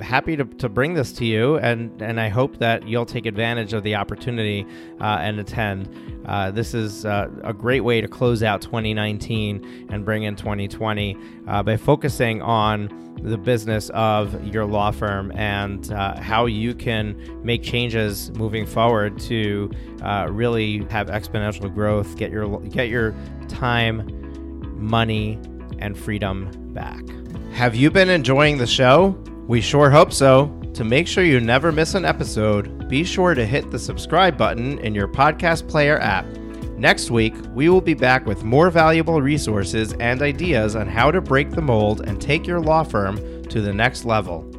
happy 0.00 0.36
to, 0.36 0.44
to 0.44 0.68
bring 0.68 0.94
this 0.94 1.12
to 1.14 1.24
you, 1.24 1.56
and, 1.58 2.00
and 2.02 2.20
I 2.20 2.28
hope 2.28 2.58
that 2.58 2.86
you'll 2.86 3.06
take 3.06 3.26
advantage 3.26 3.72
of 3.72 3.82
the 3.82 3.94
opportunity 3.94 4.66
uh, 5.00 5.18
and 5.20 5.38
attend. 5.38 5.88
Uh, 6.26 6.50
this 6.50 6.74
is 6.74 7.04
uh, 7.04 7.28
a 7.44 7.52
great 7.52 7.80
way 7.80 8.00
to 8.00 8.08
close 8.08 8.42
out 8.42 8.62
2019 8.62 9.88
and 9.90 10.04
bring 10.04 10.22
in 10.22 10.36
2020 10.36 11.16
uh, 11.46 11.62
by 11.62 11.76
focusing 11.76 12.40
on 12.42 12.88
the 13.22 13.38
business 13.38 13.90
of 13.90 14.44
your 14.46 14.64
law 14.64 14.90
firm 14.90 15.30
and 15.32 15.92
uh, 15.92 16.20
how 16.20 16.46
you 16.46 16.74
can 16.74 17.16
make 17.44 17.62
changes 17.62 18.30
moving 18.32 18.66
forward 18.66 19.18
to 19.18 19.70
uh, 20.02 20.26
really 20.30 20.84
have 20.90 21.08
exponential 21.08 21.72
growth, 21.72 22.16
get 22.16 22.30
your 22.30 22.60
get 22.62 22.88
your 22.88 23.14
time, 23.48 24.04
money, 24.76 25.38
and 25.78 25.98
freedom 25.98 26.50
back. 26.72 27.02
Have 27.52 27.74
you 27.74 27.90
been 27.90 28.08
enjoying 28.08 28.58
the 28.58 28.66
show? 28.66 29.16
We 29.52 29.60
sure 29.60 29.90
hope 29.90 30.14
so. 30.14 30.46
To 30.72 30.82
make 30.82 31.06
sure 31.06 31.24
you 31.24 31.38
never 31.38 31.72
miss 31.72 31.92
an 31.92 32.06
episode, 32.06 32.88
be 32.88 33.04
sure 33.04 33.34
to 33.34 33.44
hit 33.44 33.70
the 33.70 33.78
subscribe 33.78 34.38
button 34.38 34.78
in 34.78 34.94
your 34.94 35.06
podcast 35.06 35.68
player 35.68 35.98
app. 35.98 36.24
Next 36.78 37.10
week, 37.10 37.34
we 37.52 37.68
will 37.68 37.82
be 37.82 37.92
back 37.92 38.24
with 38.24 38.44
more 38.44 38.70
valuable 38.70 39.20
resources 39.20 39.92
and 40.00 40.22
ideas 40.22 40.74
on 40.74 40.88
how 40.88 41.10
to 41.10 41.20
break 41.20 41.50
the 41.50 41.60
mold 41.60 42.00
and 42.00 42.18
take 42.18 42.46
your 42.46 42.60
law 42.60 42.82
firm 42.82 43.42
to 43.50 43.60
the 43.60 43.74
next 43.74 44.06
level. 44.06 44.50